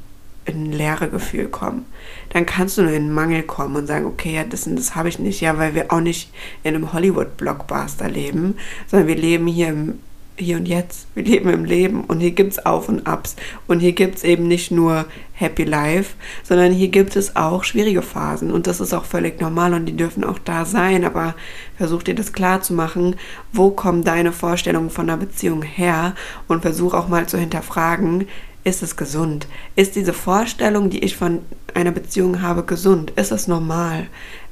in 0.47 0.63
ein 0.63 0.71
leere 0.71 1.09
Gefühl 1.09 1.47
kommen. 1.47 1.85
Dann 2.29 2.45
kannst 2.45 2.77
du 2.77 2.81
nur 2.83 2.91
in 2.91 3.03
einen 3.03 3.13
Mangel 3.13 3.43
kommen 3.43 3.75
und 3.75 3.87
sagen, 3.87 4.05
okay, 4.05 4.35
ja, 4.35 4.43
das 4.43 4.67
und 4.67 4.77
das 4.77 4.95
habe 4.95 5.09
ich 5.09 5.19
nicht. 5.19 5.41
Ja, 5.41 5.57
weil 5.57 5.75
wir 5.75 5.91
auch 5.91 6.01
nicht 6.01 6.31
in 6.63 6.75
einem 6.75 6.93
Hollywood-Blockbuster 6.93 8.09
leben, 8.09 8.55
sondern 8.87 9.07
wir 9.07 9.15
leben 9.15 9.47
hier 9.47 9.69
im 9.69 9.99
hier 10.37 10.57
und 10.57 10.67
jetzt. 10.67 11.07
Wir 11.15 11.23
leben 11.23 11.49
im 11.49 11.65
Leben 11.65 12.03
und 12.03 12.19
hier 12.19 12.31
gibt 12.31 12.53
es 12.53 12.65
Auf 12.65 12.89
und 12.89 13.07
Abs. 13.07 13.35
Und 13.65 13.79
hier 13.79 13.93
gibt 13.93 14.17
es 14.17 14.23
eben 14.23 14.47
nicht 14.47 14.71
nur 14.71 15.05
Happy 15.33 15.63
Life, 15.63 16.15
sondern 16.43 16.71
hier 16.71 16.89
gibt 16.89 17.15
es 17.15 17.35
auch 17.35 17.63
schwierige 17.63 18.01
Phasen. 18.01 18.51
Und 18.51 18.67
das 18.67 18.79
ist 18.79 18.93
auch 18.93 19.05
völlig 19.05 19.41
normal 19.41 19.73
und 19.73 19.85
die 19.85 19.97
dürfen 19.97 20.23
auch 20.23 20.39
da 20.39 20.65
sein. 20.65 21.05
Aber 21.05 21.35
versuch 21.75 22.03
dir 22.03 22.15
das 22.15 22.33
klar 22.33 22.61
zu 22.61 22.73
machen, 22.73 23.15
wo 23.51 23.71
kommen 23.71 24.03
deine 24.03 24.31
Vorstellungen 24.31 24.89
von 24.89 25.09
einer 25.09 25.17
Beziehung 25.17 25.63
her? 25.63 26.15
Und 26.47 26.61
versuch 26.61 26.93
auch 26.93 27.07
mal 27.07 27.27
zu 27.27 27.37
hinterfragen, 27.37 28.27
ist 28.67 28.83
es 28.83 28.97
gesund? 28.97 29.47
Ist 29.77 29.95
diese 29.95 30.13
Vorstellung, 30.13 30.89
die 30.89 30.99
ich 30.99 31.15
von 31.15 31.39
einer 31.73 31.91
Beziehung 31.91 32.41
habe, 32.41 32.63
gesund? 32.63 33.11
Ist 33.11 33.31
es 33.31 33.47
normal? 33.47 34.07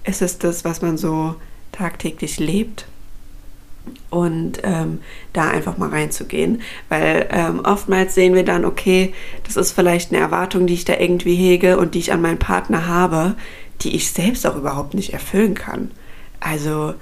Ist 0.06 0.21
es 0.21 0.38
das, 0.38 0.63
was 0.63 0.82
man 0.82 0.97
so 0.97 1.36
tagtäglich 1.71 2.39
lebt? 2.39 2.88
und 4.10 4.62
ähm, 4.63 4.99
da 5.32 5.49
einfach 5.49 5.78
mal 5.78 5.89
reinzugehen. 5.89 6.63
Weil 6.89 7.28
ähm, 7.30 7.60
oftmals 7.63 8.15
sehen 8.15 8.34
wir 8.34 8.43
dann, 8.43 8.65
okay, 8.65 9.13
das 9.43 9.58
ist 9.58 9.73
vielleicht 9.73 10.12
eine 10.12 10.21
Erwartung, 10.21 10.65
die 10.65 10.73
ich 10.73 10.86
da 10.86 10.97
irgendwie 10.97 11.36
hege 11.36 11.78
und 11.78 11.93
die 11.93 11.99
ich 11.99 12.12
an 12.12 12.19
meinen 12.19 12.39
Partner 12.39 12.88
habe, 12.88 13.36
die 13.82 13.95
ich 13.95 14.12
selbst 14.12 14.47
auch 14.47 14.56
überhaupt 14.56 14.95
nicht 14.95 15.13
erfüllen 15.13 15.54
kann. 15.54 15.91
Also 16.39 16.95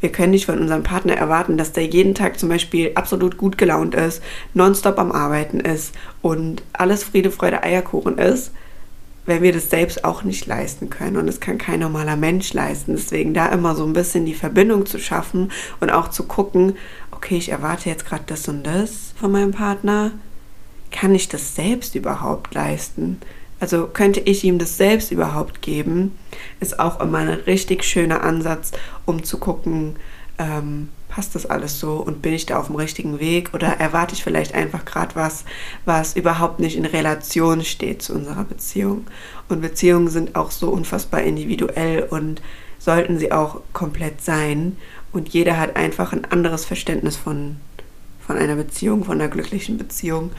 wir 0.00 0.10
können 0.10 0.30
nicht 0.30 0.46
von 0.46 0.58
unserem 0.58 0.82
Partner 0.82 1.14
erwarten, 1.14 1.56
dass 1.56 1.72
der 1.72 1.86
jeden 1.86 2.14
Tag 2.14 2.38
zum 2.38 2.48
Beispiel 2.48 2.92
absolut 2.94 3.36
gut 3.36 3.58
gelaunt 3.58 3.94
ist, 3.94 4.22
nonstop 4.54 4.98
am 4.98 5.12
Arbeiten 5.12 5.60
ist 5.60 5.94
und 6.22 6.62
alles 6.72 7.04
Friede, 7.04 7.30
Freude, 7.30 7.62
Eierkuchen 7.62 8.18
ist 8.18 8.52
wenn 9.26 9.42
wir 9.42 9.52
das 9.52 9.70
selbst 9.70 10.04
auch 10.04 10.22
nicht 10.24 10.46
leisten 10.46 10.90
können. 10.90 11.16
Und 11.16 11.26
das 11.26 11.40
kann 11.40 11.56
kein 11.56 11.80
normaler 11.80 12.16
Mensch 12.16 12.52
leisten. 12.52 12.96
Deswegen 12.96 13.32
da 13.34 13.46
immer 13.46 13.74
so 13.74 13.84
ein 13.84 13.92
bisschen 13.92 14.26
die 14.26 14.34
Verbindung 14.34 14.86
zu 14.86 14.98
schaffen 14.98 15.52
und 15.80 15.90
auch 15.90 16.08
zu 16.08 16.24
gucken, 16.24 16.76
okay, 17.12 17.36
ich 17.36 17.50
erwarte 17.50 17.88
jetzt 17.88 18.06
gerade 18.06 18.24
das 18.26 18.48
und 18.48 18.64
das 18.64 19.14
von 19.16 19.30
meinem 19.30 19.52
Partner. 19.52 20.12
Kann 20.90 21.14
ich 21.14 21.28
das 21.28 21.54
selbst 21.54 21.94
überhaupt 21.94 22.54
leisten? 22.54 23.20
Also 23.60 23.86
könnte 23.86 24.20
ich 24.20 24.42
ihm 24.42 24.58
das 24.58 24.76
selbst 24.76 25.12
überhaupt 25.12 25.62
geben? 25.62 26.18
Ist 26.60 26.80
auch 26.80 27.00
immer 27.00 27.18
ein 27.18 27.28
richtig 27.28 27.84
schöner 27.84 28.22
Ansatz, 28.22 28.72
um 29.04 29.22
zu 29.22 29.38
gucken, 29.38 29.96
ähm, 30.38 30.88
passt 31.10 31.34
das 31.34 31.44
alles 31.44 31.78
so 31.78 31.96
und 31.96 32.22
bin 32.22 32.32
ich 32.32 32.46
da 32.46 32.58
auf 32.58 32.68
dem 32.68 32.76
richtigen 32.76 33.20
Weg 33.20 33.52
oder 33.52 33.68
erwarte 33.68 34.14
ich 34.14 34.24
vielleicht 34.24 34.54
einfach 34.54 34.84
gerade 34.84 35.14
was, 35.14 35.44
was 35.84 36.16
überhaupt 36.16 36.60
nicht 36.60 36.76
in 36.76 36.86
Relation 36.86 37.64
steht 37.64 38.00
zu 38.02 38.14
unserer 38.14 38.44
Beziehung. 38.44 39.06
Und 39.48 39.60
Beziehungen 39.60 40.08
sind 40.08 40.36
auch 40.36 40.50
so 40.50 40.70
unfassbar 40.70 41.22
individuell 41.22 42.04
und 42.04 42.40
sollten 42.78 43.18
sie 43.18 43.32
auch 43.32 43.60
komplett 43.72 44.22
sein. 44.22 44.78
Und 45.12 45.28
jeder 45.28 45.58
hat 45.58 45.76
einfach 45.76 46.12
ein 46.12 46.24
anderes 46.24 46.64
Verständnis 46.64 47.16
von, 47.16 47.56
von 48.26 48.38
einer 48.38 48.56
Beziehung, 48.56 49.04
von 49.04 49.20
einer 49.20 49.28
glücklichen 49.28 49.76
Beziehung. 49.76 50.30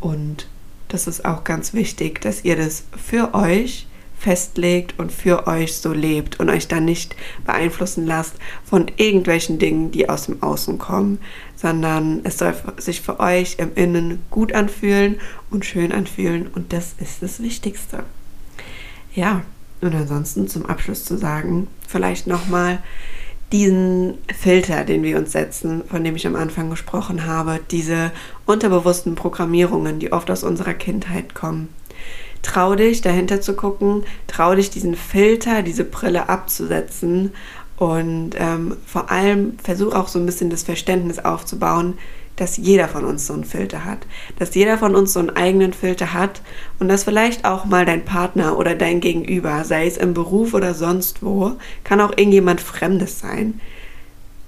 Und 0.00 0.48
das 0.94 1.08
ist 1.08 1.24
auch 1.24 1.42
ganz 1.42 1.74
wichtig, 1.74 2.20
dass 2.20 2.44
ihr 2.44 2.54
das 2.54 2.84
für 2.96 3.34
euch 3.34 3.88
festlegt 4.16 4.96
und 4.96 5.10
für 5.10 5.48
euch 5.48 5.74
so 5.74 5.92
lebt 5.92 6.38
und 6.38 6.48
euch 6.48 6.68
dann 6.68 6.84
nicht 6.84 7.16
beeinflussen 7.44 8.06
lasst 8.06 8.36
von 8.64 8.86
irgendwelchen 8.96 9.58
Dingen, 9.58 9.90
die 9.90 10.08
aus 10.08 10.26
dem 10.26 10.40
Außen 10.40 10.78
kommen, 10.78 11.18
sondern 11.56 12.20
es 12.22 12.38
soll 12.38 12.54
sich 12.76 13.00
für 13.00 13.18
euch 13.18 13.56
im 13.58 13.72
Innen 13.74 14.22
gut 14.30 14.52
anfühlen 14.52 15.16
und 15.50 15.64
schön 15.66 15.90
anfühlen 15.90 16.46
und 16.46 16.72
das 16.72 16.94
ist 17.00 17.22
das 17.22 17.42
Wichtigste. 17.42 18.04
Ja, 19.16 19.42
und 19.80 19.96
ansonsten 19.96 20.46
zum 20.46 20.64
Abschluss 20.64 21.04
zu 21.04 21.18
sagen, 21.18 21.66
vielleicht 21.88 22.28
nochmal 22.28 22.78
diesen 23.54 24.18
Filter, 24.36 24.82
den 24.82 25.04
wir 25.04 25.16
uns 25.16 25.30
setzen, 25.30 25.84
von 25.88 26.02
dem 26.02 26.16
ich 26.16 26.26
am 26.26 26.34
Anfang 26.34 26.70
gesprochen 26.70 27.24
habe, 27.24 27.60
diese 27.70 28.10
unterbewussten 28.46 29.14
Programmierungen, 29.14 30.00
die 30.00 30.12
oft 30.12 30.28
aus 30.28 30.42
unserer 30.42 30.74
Kindheit 30.74 31.36
kommen. 31.36 31.68
Trau 32.42 32.74
dich 32.74 33.00
dahinter 33.00 33.40
zu 33.40 33.54
gucken, 33.54 34.02
trau 34.26 34.56
dich 34.56 34.70
diesen 34.70 34.96
Filter, 34.96 35.62
diese 35.62 35.84
Brille 35.84 36.28
abzusetzen 36.28 37.30
und 37.76 38.30
ähm, 38.36 38.76
vor 38.86 39.12
allem 39.12 39.56
versuch 39.62 39.94
auch 39.94 40.08
so 40.08 40.18
ein 40.18 40.26
bisschen 40.26 40.50
das 40.50 40.64
Verständnis 40.64 41.20
aufzubauen, 41.20 41.96
dass 42.36 42.56
jeder 42.56 42.88
von 42.88 43.04
uns 43.04 43.26
so 43.26 43.34
einen 43.34 43.44
Filter 43.44 43.84
hat, 43.84 43.98
dass 44.38 44.54
jeder 44.54 44.78
von 44.78 44.94
uns 44.94 45.12
so 45.12 45.20
einen 45.20 45.30
eigenen 45.30 45.72
Filter 45.72 46.12
hat 46.12 46.42
und 46.78 46.88
dass 46.88 47.04
vielleicht 47.04 47.44
auch 47.44 47.64
mal 47.64 47.86
dein 47.86 48.04
Partner 48.04 48.58
oder 48.58 48.74
dein 48.74 49.00
Gegenüber, 49.00 49.64
sei 49.64 49.86
es 49.86 49.96
im 49.96 50.14
Beruf 50.14 50.54
oder 50.54 50.74
sonst 50.74 51.22
wo, 51.22 51.52
kann 51.84 52.00
auch 52.00 52.10
irgendjemand 52.10 52.60
Fremdes 52.60 53.20
sein, 53.20 53.60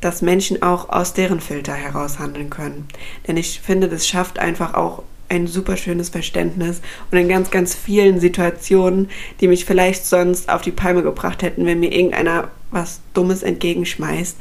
dass 0.00 0.22
Menschen 0.22 0.62
auch 0.62 0.88
aus 0.88 1.14
deren 1.14 1.40
Filter 1.40 1.74
heraus 1.74 2.18
handeln 2.18 2.50
können. 2.50 2.86
Denn 3.26 3.36
ich 3.36 3.60
finde, 3.60 3.88
das 3.88 4.06
schafft 4.06 4.38
einfach 4.38 4.74
auch 4.74 5.02
ein 5.28 5.46
super 5.46 5.76
schönes 5.76 6.08
Verständnis 6.08 6.80
und 7.10 7.18
in 7.18 7.28
ganz, 7.28 7.50
ganz 7.50 7.74
vielen 7.74 8.20
Situationen, 8.20 9.10
die 9.40 9.48
mich 9.48 9.64
vielleicht 9.64 10.06
sonst 10.06 10.48
auf 10.48 10.62
die 10.62 10.70
Palme 10.70 11.02
gebracht 11.02 11.42
hätten, 11.42 11.66
wenn 11.66 11.80
mir 11.80 11.92
irgendeiner 11.92 12.48
was 12.70 13.00
Dummes 13.14 13.42
entgegenschmeißt, 13.42 14.36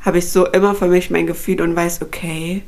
habe 0.00 0.18
ich 0.18 0.28
so 0.28 0.46
immer 0.46 0.74
für 0.74 0.88
mich 0.88 1.10
mein 1.10 1.26
Gefühl 1.26 1.62
und 1.62 1.74
weiß, 1.74 2.02
okay, 2.02 2.62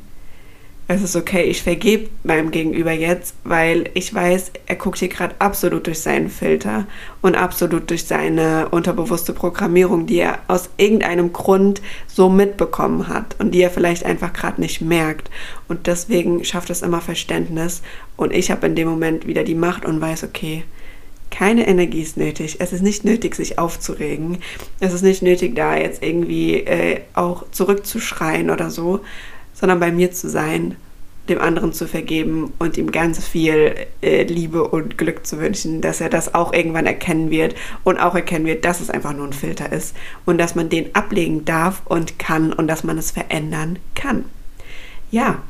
es 0.91 1.03
ist 1.03 1.15
okay, 1.15 1.43
ich 1.43 1.61
vergebe 1.61 2.09
meinem 2.23 2.49
Gegenüber 2.49 2.91
jetzt, 2.91 3.35
weil 3.43 3.91
ich 3.93 4.11
weiß, 4.11 4.51
er 4.65 4.75
guckt 4.75 4.97
hier 4.97 5.07
gerade 5.07 5.35
absolut 5.37 5.85
durch 5.85 5.99
seinen 5.99 6.29
Filter 6.29 6.87
und 7.21 7.35
absolut 7.35 7.91
durch 7.91 8.05
seine 8.05 8.69
unterbewusste 8.69 9.33
Programmierung, 9.33 10.07
die 10.07 10.17
er 10.17 10.39
aus 10.47 10.71
irgendeinem 10.77 11.31
Grund 11.31 11.83
so 12.07 12.27
mitbekommen 12.27 13.07
hat 13.07 13.35
und 13.37 13.51
die 13.51 13.61
er 13.61 13.69
vielleicht 13.69 14.03
einfach 14.03 14.33
gerade 14.33 14.59
nicht 14.59 14.81
merkt. 14.81 15.29
Und 15.67 15.85
deswegen 15.85 16.43
schafft 16.43 16.71
es 16.71 16.81
immer 16.81 17.01
Verständnis 17.01 17.83
und 18.17 18.33
ich 18.33 18.49
habe 18.49 18.65
in 18.65 18.73
dem 18.73 18.87
Moment 18.87 19.27
wieder 19.27 19.43
die 19.43 19.53
Macht 19.53 19.85
und 19.85 20.01
weiß, 20.01 20.23
okay, 20.23 20.63
keine 21.29 21.67
Energie 21.67 22.01
ist 22.01 22.17
nötig. 22.17 22.55
Es 22.61 22.73
ist 22.73 22.81
nicht 22.81 23.05
nötig, 23.05 23.35
sich 23.35 23.59
aufzuregen. 23.59 24.39
Es 24.79 24.93
ist 24.93 25.03
nicht 25.03 25.21
nötig, 25.21 25.55
da 25.55 25.77
jetzt 25.77 26.01
irgendwie 26.01 26.61
äh, 26.61 27.01
auch 27.13 27.45
zurückzuschreien 27.51 28.49
oder 28.49 28.71
so, 28.71 29.01
sondern 29.59 29.79
bei 29.79 29.91
mir 29.91 30.11
zu 30.11 30.29
sein, 30.29 30.75
dem 31.29 31.39
anderen 31.39 31.73
zu 31.73 31.87
vergeben 31.87 32.53
und 32.59 32.77
ihm 32.77 32.91
ganz 32.91 33.25
viel 33.25 33.75
äh, 34.01 34.23
Liebe 34.23 34.67
und 34.67 34.97
Glück 34.97 35.25
zu 35.25 35.39
wünschen, 35.39 35.81
dass 35.81 36.01
er 36.01 36.09
das 36.09 36.33
auch 36.33 36.53
irgendwann 36.53 36.87
erkennen 36.87 37.29
wird 37.29 37.55
und 37.83 37.99
auch 37.99 38.15
erkennen 38.15 38.45
wird, 38.45 38.65
dass 38.65 38.81
es 38.81 38.89
einfach 38.89 39.13
nur 39.13 39.27
ein 39.27 39.33
Filter 39.33 39.71
ist 39.71 39.95
und 40.25 40.39
dass 40.39 40.55
man 40.55 40.69
den 40.69 40.95
ablegen 40.95 41.45
darf 41.45 41.81
und 41.85 42.17
kann 42.17 42.51
und 42.51 42.67
dass 42.67 42.83
man 42.83 42.97
es 42.97 43.11
verändern 43.11 43.77
kann. 43.95 44.25
Ja, 45.11 45.41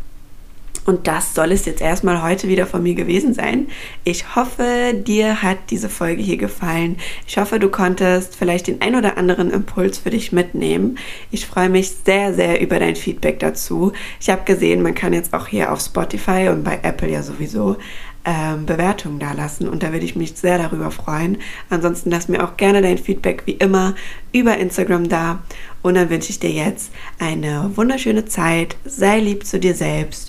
und 0.89 1.05
das 1.05 1.35
soll 1.35 1.51
es 1.51 1.65
jetzt 1.65 1.81
erstmal 1.81 2.23
heute 2.23 2.47
wieder 2.47 2.65
von 2.65 2.81
mir 2.81 2.95
gewesen 2.95 3.35
sein. 3.35 3.67
Ich 4.05 4.35
hoffe, 4.35 4.95
dir 4.95 5.43
hat 5.43 5.57
diese 5.69 5.87
Folge 5.87 6.23
hier 6.23 6.37
gefallen. 6.37 6.97
Ich 7.27 7.37
hoffe, 7.37 7.59
du 7.59 7.69
konntest 7.69 8.35
vielleicht 8.35 8.65
den 8.65 8.81
ein 8.81 8.95
oder 8.95 9.15
anderen 9.15 9.51
Impuls 9.51 9.99
für 9.99 10.09
dich 10.09 10.31
mitnehmen. 10.31 10.97
Ich 11.29 11.45
freue 11.45 11.69
mich 11.69 11.91
sehr, 12.03 12.33
sehr 12.33 12.59
über 12.59 12.79
dein 12.79 12.95
Feedback 12.95 13.37
dazu. 13.37 13.91
Ich 14.19 14.31
habe 14.31 14.45
gesehen, 14.45 14.81
man 14.81 14.95
kann 14.95 15.13
jetzt 15.13 15.31
auch 15.35 15.45
hier 15.45 15.71
auf 15.71 15.79
Spotify 15.79 16.49
und 16.49 16.63
bei 16.63 16.79
Apple 16.81 17.11
ja 17.11 17.21
sowieso 17.21 17.77
ähm, 18.25 18.65
Bewertungen 18.65 19.19
da 19.19 19.33
lassen 19.33 19.69
und 19.69 19.83
da 19.83 19.93
würde 19.93 20.05
ich 20.05 20.15
mich 20.15 20.33
sehr 20.33 20.57
darüber 20.57 20.89
freuen. 20.89 21.37
Ansonsten 21.69 22.09
lass 22.09 22.29
mir 22.29 22.43
auch 22.43 22.57
gerne 22.57 22.81
dein 22.81 22.97
Feedback 22.97 23.43
wie 23.45 23.53
immer 23.53 23.93
über 24.31 24.57
Instagram 24.57 25.07
da 25.07 25.43
und 25.83 25.93
dann 25.93 26.09
wünsche 26.09 26.31
ich 26.31 26.39
dir 26.39 26.49
jetzt 26.49 26.91
eine 27.19 27.69
wunderschöne 27.75 28.25
Zeit. 28.25 28.75
Sei 28.85 29.19
lieb 29.19 29.45
zu 29.45 29.59
dir 29.59 29.75
selbst 29.75 30.28